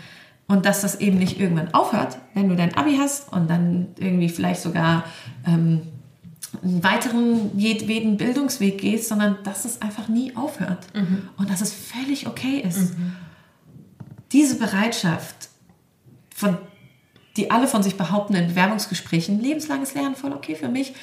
[0.48, 4.28] Und dass das eben nicht irgendwann aufhört, wenn du dein Abi hast und dann irgendwie
[4.28, 5.06] vielleicht sogar
[5.48, 5.82] ähm,
[6.62, 10.86] einen weiteren jedweden Bildungsweg gehst, sondern dass es einfach nie aufhört.
[11.38, 12.94] Und dass es völlig okay ist.
[14.32, 15.50] Diese Bereitschaft,
[16.36, 16.58] von,
[17.38, 20.94] die alle von sich behaupten in Bewerbungsgesprächen, lebenslanges Lernen voll okay für mich,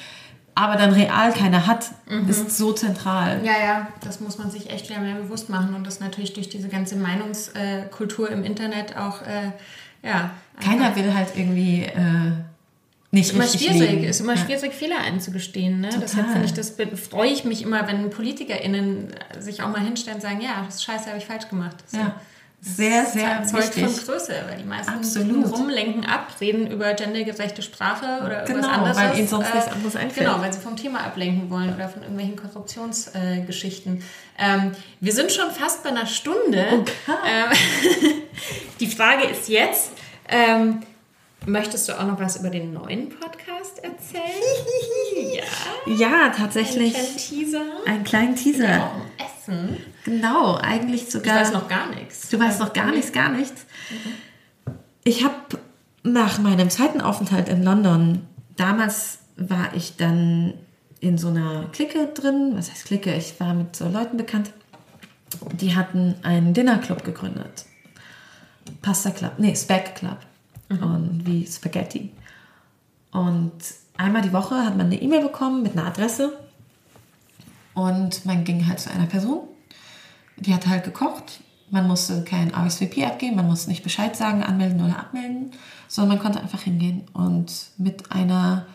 [0.59, 1.91] aber dann real keiner hat,
[2.27, 3.39] ist so zentral.
[3.43, 6.49] Ja, ja, das muss man sich echt wieder mehr bewusst machen und das natürlich durch
[6.49, 9.51] diese ganze Meinungskultur im Internet auch, äh,
[10.03, 10.31] ja.
[10.63, 12.31] Keiner will halt irgendwie äh,
[13.11, 14.03] nicht Ist immer richtig schwierig, leben.
[14.03, 14.45] ist immer Ja.
[14.45, 15.79] schwierig, Fehler einzugestehen.
[15.81, 15.87] Ne?
[15.89, 16.01] Total.
[16.01, 16.73] Deshalb finde ich das
[17.09, 21.07] freue ich mich immer, wenn PolitikerInnen sich auch mal hinstellen und sagen, ja, das scheiße,
[21.07, 21.77] habe ich falsch gemacht.
[21.87, 21.97] So.
[21.97, 22.15] Ja.
[22.61, 23.85] Sehr, sehr das wichtig.
[23.87, 25.57] von Größe, weil die meisten Absolut.
[25.57, 28.97] rumlenken ab, reden über gendergerechte Sprache oder Genau, irgendwas anderes.
[28.97, 30.27] weil ihnen sonst nichts anderes einfällt.
[30.27, 34.03] Genau, weil sie vom Thema ablenken wollen oder von irgendwelchen Korruptionsgeschichten.
[34.37, 36.65] ähm, wir sind schon fast bei einer Stunde.
[37.25, 37.51] Ähm,
[38.79, 39.91] die Frage ist jetzt,
[40.27, 40.81] ähm,
[41.45, 44.23] möchtest du auch noch was über den neuen Podcast erzählen?
[45.87, 46.93] ja, Ja, tatsächlich.
[46.93, 47.61] kleinen Teaser.
[47.85, 48.91] Einen kleinen Teaser.
[49.49, 49.77] Essen.
[50.05, 51.35] Genau, eigentlich Ich sogar.
[51.39, 52.29] weiß noch gar nichts.
[52.29, 53.65] Du weißt noch gar nichts, gar nichts.
[55.03, 55.35] Ich habe
[56.03, 58.21] nach meinem zweiten Aufenthalt in London,
[58.55, 60.53] damals war ich dann
[60.99, 62.53] in so einer Clique drin.
[62.55, 63.13] Was heißt Clique?
[63.15, 64.51] Ich war mit so Leuten bekannt.
[65.53, 67.65] Die hatten einen Dinnerclub gegründet.
[68.81, 70.17] Pasta Club, nee, Spag Club.
[70.69, 72.11] Und wie Spaghetti.
[73.11, 73.53] Und
[73.97, 76.37] einmal die Woche hat man eine E-Mail bekommen mit einer Adresse.
[77.87, 79.49] Und man ging halt zu einer Person
[80.39, 81.41] die hat halt gekocht.
[81.69, 85.51] Man musste kein RSVP abgeben, man musste nicht Bescheid sagen, anmelden oder abmelden,
[85.87, 88.65] sondern man konnte einfach hingehen und mit einer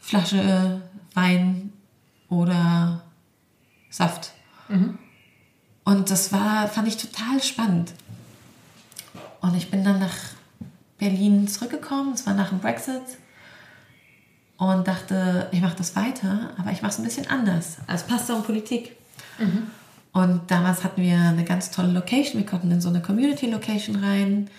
[0.00, 0.80] Flasche
[1.14, 1.72] Wein
[2.30, 3.02] oder
[3.90, 4.32] Saft.
[5.84, 7.92] Und das war, fand ich total spannend.
[9.40, 10.16] Und ich bin dann nach
[10.98, 13.02] Berlin zurückgekommen, es war nach dem Brexit
[14.58, 18.34] und dachte, ich mache das weiter, aber ich mache es ein bisschen anders als Pasta
[18.34, 18.96] und Politik.
[20.12, 22.42] Und damals hatten wir eine ganz tolle Location.
[22.42, 24.50] Wir konnten in so eine Community-Location rein.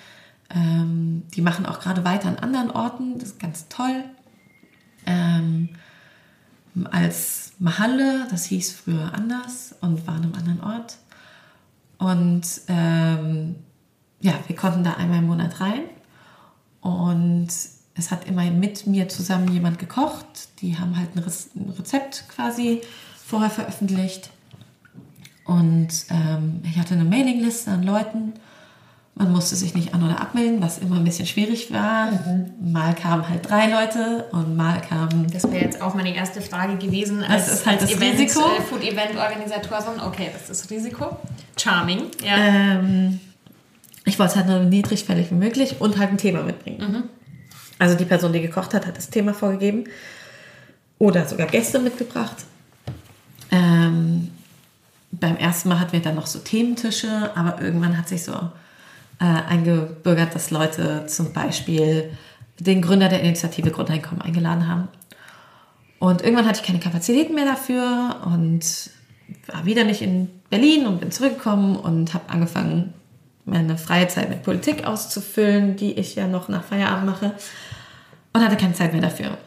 [0.50, 3.20] Ähm, die machen auch gerade weiter an anderen Orten.
[3.20, 4.06] Das ist ganz toll.
[5.06, 5.70] Ähm,
[6.92, 10.98] als Mahalle, das hieß früher anders und war an einem anderen Ort.
[11.98, 13.56] Und ähm,
[14.22, 15.82] ja, wir konnten da einmal im Monat rein.
[16.80, 17.50] Und
[18.00, 20.26] es hat immer mit mir zusammen jemand gekocht.
[20.62, 22.82] Die haben halt ein Rez- ein Rezept quasi
[23.26, 24.30] vorher veröffentlicht.
[25.46, 28.34] Und ähm, ich hatte eine Mailingliste an Leuten.
[29.16, 32.10] Man musste sich nicht an- oder abmelden, was immer ein bisschen schwierig war.
[32.62, 35.28] Mal kamen halt drei Leute und mal kamen.
[35.34, 37.22] Das wäre jetzt auch meine erste Frage gewesen.
[37.24, 38.40] Als, ist halt das Event, Risiko.
[38.46, 40.00] Äh, Food-Event-Organisatorin.
[40.08, 41.18] Okay, das ist Risiko.
[41.58, 42.04] Charming.
[42.24, 42.38] Ja.
[42.38, 43.20] Ähm,
[44.06, 47.10] ich wollte es halt nur niedrigschwellig wie möglich und halt ein Thema mitbringen.
[47.80, 49.86] Also die Person, die gekocht hat, hat das Thema vorgegeben
[51.00, 52.36] oder sogar Gäste mitgebracht.
[53.52, 54.30] Ähm,
[55.12, 59.24] beim ersten Mal hatten wir dann noch so Thementische, aber irgendwann hat sich so äh,
[59.24, 62.12] eingebürgert, dass Leute zum Beispiel
[62.60, 64.90] den Gründer der Initiative Grundeinkommen eingeladen haben.
[66.00, 68.92] Und irgendwann hatte ich keine Kapazitäten mehr dafür und
[69.48, 72.94] war wieder nicht in Berlin und bin zurückgekommen und habe angefangen,
[73.46, 77.34] meine freie Zeit mit Politik auszufüllen, die ich ja noch nach Feierabend mache
[78.40, 79.38] und hatte keine Zeit mehr dafür.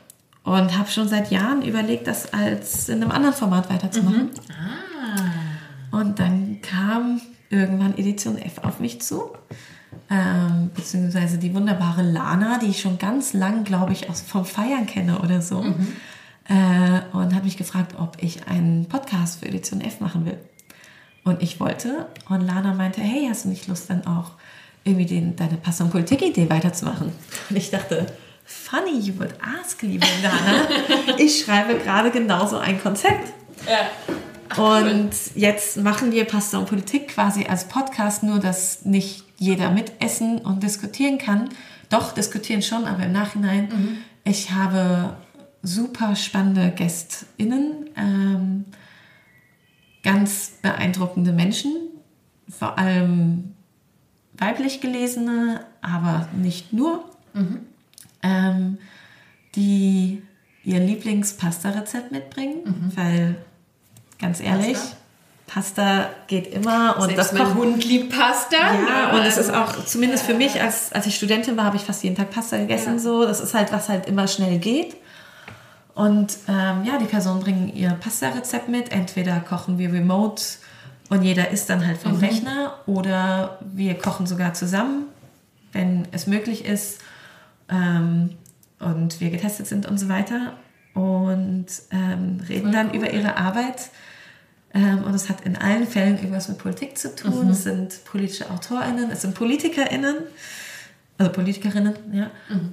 [0.45, 4.31] Und habe schon seit Jahren überlegt, das als in einem anderen Format weiterzumachen.
[5.93, 9.31] Und dann kam irgendwann Edition F auf mich zu.
[10.11, 14.87] Ähm, beziehungsweise die wunderbare Lana, die ich schon ganz lang, glaube ich, aus vom Feiern
[14.87, 15.65] kenne oder so.
[16.49, 20.39] Äh, und hat mich gefragt, ob ich einen Podcast für Edition F machen will.
[21.25, 22.07] Und ich wollte.
[22.29, 24.33] Und Lana meinte, hey, hast du nicht Lust dann auch
[24.85, 27.13] irgendwie den, deine Pass- und Politik-Idee weiterzumachen?
[27.49, 28.07] Und ich dachte,
[28.53, 30.69] funny you would ask, liebe Lana.
[31.19, 33.33] ich schreibe gerade genauso ein Konzept.
[34.57, 40.39] Und jetzt machen wir Pasta und Politik quasi als Podcast, nur dass nicht jeder mitessen
[40.39, 41.49] und diskutieren kann.
[41.89, 43.69] Doch, diskutieren schon, aber im Nachhinein.
[44.25, 45.17] Ich habe
[45.63, 48.65] super spannende GästInnen, ähm,
[50.03, 51.73] ganz beeindruckende Menschen,
[52.49, 53.55] vor allem
[54.35, 57.05] weiblich gelesene, aber nicht nur,
[58.23, 58.79] ähm,
[59.55, 60.23] die
[60.65, 63.37] ihr Lieblingspasta-Rezept mitbringen, weil
[64.21, 64.79] ganz ehrlich,
[65.47, 66.09] Pasta?
[66.29, 68.57] Geht immer und Selbst das mein Kochen Hund liebt Pasta.
[68.57, 71.77] ja, und es ist also- auch, zumindest für mich, als, als ich Studentin war, habe
[71.77, 72.95] ich fast jeden Tag Pasta gegessen.
[72.95, 72.99] Ja.
[72.99, 74.97] So, das ist halt, was halt immer schnell geht.
[75.95, 78.93] Und ähm, ja, die Personen bringen ihr Pasta-Rezept mit.
[78.93, 80.43] Entweder kochen wir remote
[81.11, 85.05] und jeder isst dann halt vom Rechner oder wir kochen sogar zusammen,
[85.73, 87.01] wenn es möglich ist
[87.73, 88.31] ähm,
[88.79, 90.55] und wir getestet sind und so weiter.
[90.95, 93.91] Und ähm, reden dann über ihre Arbeit.
[94.75, 97.49] Ähm, und es hat in allen Fällen irgendwas mit Politik zu tun.
[97.49, 100.17] Es sind politische AutorInnen, es sind PolitikerInnen,
[101.19, 102.31] also Politikerinnen, ja.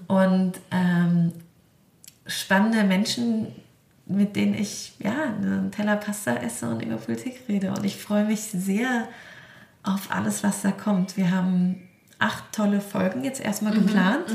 [0.07, 1.31] Und ähm,
[2.25, 3.47] spannende Menschen,
[4.05, 7.71] mit denen ich ja einen Teller Pasta esse und über Politik rede.
[7.71, 9.07] Und ich freue mich sehr
[9.83, 11.15] auf alles, was da kommt.
[11.15, 11.81] Wir haben
[12.17, 14.25] acht tolle Folgen jetzt erstmal geplant.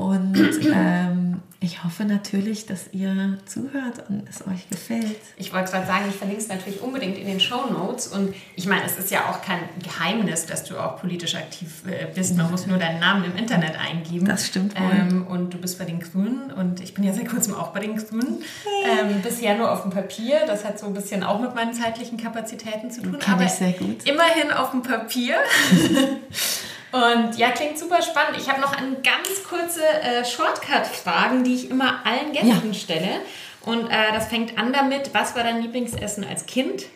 [0.00, 5.20] Und ähm, ich hoffe natürlich, dass ihr zuhört und es euch gefällt.
[5.36, 8.06] Ich wollte gerade sagen, ich verlinke es natürlich unbedingt in den Show Notes.
[8.06, 12.06] Und ich meine, es ist ja auch kein Geheimnis, dass du auch politisch aktiv äh,
[12.14, 12.34] bist.
[12.34, 14.24] Man muss nur deinen Namen im Internet eingeben.
[14.24, 14.90] Das stimmt wohl.
[14.90, 17.80] Ähm, und du bist bei den Grünen und ich bin ja seit kurzem auch bei
[17.80, 18.42] den Grünen.
[18.86, 20.40] Ähm, bisher nur auf dem Papier.
[20.46, 23.18] Das hat so ein bisschen auch mit meinen zeitlichen Kapazitäten zu tun.
[23.18, 24.06] Kann aber ich sehr gut.
[24.06, 25.36] Immerhin auf dem Papier.
[26.92, 28.36] Und ja, klingt super spannend.
[28.40, 32.74] Ich habe noch eine ganz kurze äh, Shortcut-Fragen, die ich immer allen Gästen Ja.
[32.74, 33.20] stelle.
[33.62, 36.86] Und äh, das fängt an damit, was war dein Lieblingsessen als Kind?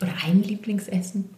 [0.00, 1.34] Oder ein Lieblingsessen?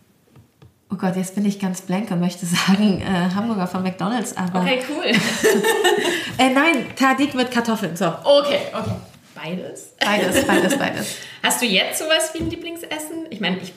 [0.92, 4.60] Oh Gott, jetzt bin ich ganz blank und möchte sagen äh, Hamburger von McDonalds, aber
[4.62, 5.04] Okay, cool.
[6.38, 7.96] äh, nein, Tadik mit Kartoffeln.
[7.96, 8.96] So, Okay, okay.
[9.34, 9.94] Beides.
[10.00, 11.16] beides, beides, beides.
[11.42, 13.26] Hast du jetzt sowas wie ein Lieblingsessen?
[13.30, 13.72] Ich meine, ich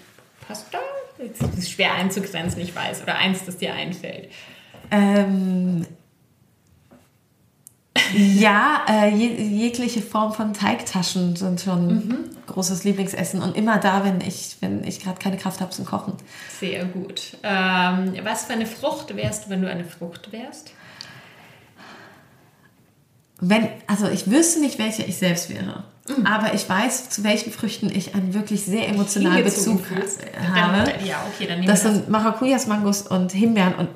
[0.45, 0.79] Pasta?
[1.39, 3.03] Das ist schwer einzugrenzen, ich weiß.
[3.03, 4.29] Oder eins, das dir einfällt.
[4.91, 5.85] Ähm,
[8.15, 14.21] ja, äh, je, jegliche Form von Teigtaschen sind schon großes Lieblingsessen und immer da, wenn
[14.21, 16.13] ich, wenn ich gerade keine Kraft habe zum Kochen.
[16.59, 17.37] Sehr gut.
[17.43, 20.71] Ähm, was für eine Frucht wärst du, wenn du eine Frucht wärst?
[23.39, 25.83] Wenn, also ich wüsste nicht, welche ich selbst wäre.
[26.25, 29.81] Aber ich weiß, zu welchen Früchten ich einen wirklich sehr emotionalen Bezug
[30.53, 30.83] habe.
[30.83, 33.89] Dann, ja, okay, dann Das sind Maracujas, Mangos und Himbeeren und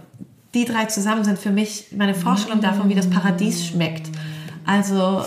[0.53, 4.09] die drei zusammen sind für mich meine Vorstellung davon, wie das Paradies schmeckt.
[4.65, 5.25] Also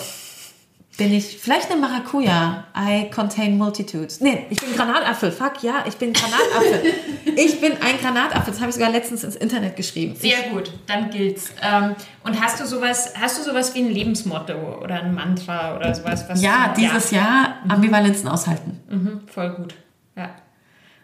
[0.96, 2.64] bin ich vielleicht eine Maracuja.
[2.76, 4.20] I contain multitudes.
[4.20, 5.32] Nee, ich bin Granatapfel.
[5.32, 6.92] Fuck, ja, ich bin Granatapfel.
[7.36, 8.52] ich bin ein Granatapfel.
[8.52, 10.14] Das habe ich sogar letztens ins Internet geschrieben.
[10.16, 11.52] Sehr gut, dann gilt's.
[11.62, 11.94] Ähm,
[12.24, 14.52] und hast du sowas, hast du sowas wie ein Lebensmotto
[14.82, 16.24] oder ein Mantra oder sowas?
[16.28, 18.80] Was ja, du, dieses Jahr Ambivalenzen aushalten.
[18.88, 19.74] Mhm, voll gut.
[20.16, 20.30] Ja.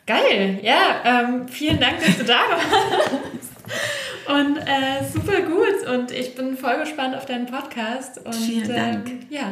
[0.06, 3.50] Geil, ja, ähm, vielen Dank, dass du da warst.
[4.28, 5.88] Und äh, super gut.
[5.94, 8.18] Und ich bin voll gespannt auf deinen Podcast.
[8.24, 9.08] Und, Vielen Dank.
[9.08, 9.42] Ähm, ja,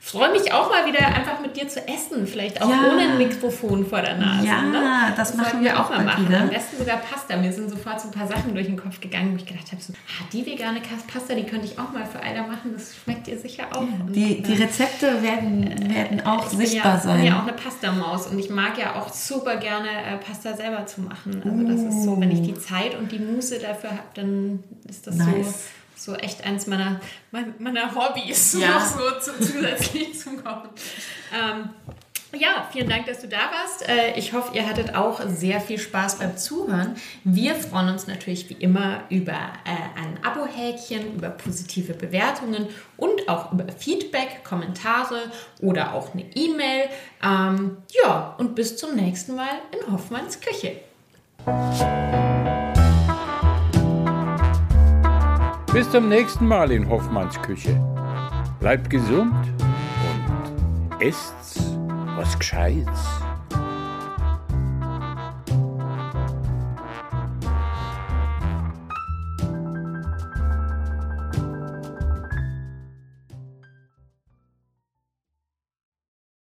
[0.00, 2.26] freue mich auch mal wieder einfach mit dir zu essen.
[2.26, 2.90] Vielleicht auch Ja.
[2.92, 4.46] ohne ein Mikrofon vor der Nase.
[4.46, 5.12] Ja, ne?
[5.16, 6.28] das machen sollten wir auch mal machen.
[6.28, 6.40] wieder.
[6.40, 7.36] Am besten sogar Pasta.
[7.36, 9.80] Mir sind sofort so ein paar Sachen durch den Kopf gegangen, wo ich gedacht habe,
[9.80, 10.80] so, ah, die vegane
[11.12, 12.72] Pasta, die könnte ich auch mal für Alda machen.
[12.74, 13.82] Das schmeckt ihr sicher auch.
[13.82, 17.16] Und, Die, die äh, Rezepte werden, werden auch ich bin sichtbar ja, sein.
[17.18, 20.86] bin ja auch eine Pasta-Maus und ich mag ja auch super gerne äh, Pasta selber
[20.86, 21.40] zu machen.
[21.44, 24.23] Also das ist so, wenn ich die Zeit und die Muße dafür habe, dann
[24.88, 25.68] ist das Nice.
[25.96, 28.78] so, so echt eins meiner, mein- meiner Hobbys, Ja.
[28.78, 30.68] noch so zu, zusätzlich zum Kochen.
[31.32, 31.70] Ähm,
[32.36, 33.88] ja, vielen Dank, dass du da warst.
[33.88, 36.96] Äh, Ich hoffe, ihr hattet auch sehr viel Spaß beim Zuhören.
[37.22, 43.52] Wir freuen uns natürlich wie immer über äh, ein Abo-Häkchen, über positive Bewertungen und auch
[43.52, 45.30] über Feedback, Kommentare
[45.60, 46.88] oder auch eine E-Mail.
[47.22, 50.80] Ähm, Ja, und bis zum nächsten Mal in Hoffmanns Küche.
[55.74, 57.74] Bis zum nächsten Mal in Hoffmanns Küche.
[58.60, 61.34] Bleibt gesund und esst
[62.16, 63.23] was Gescheites.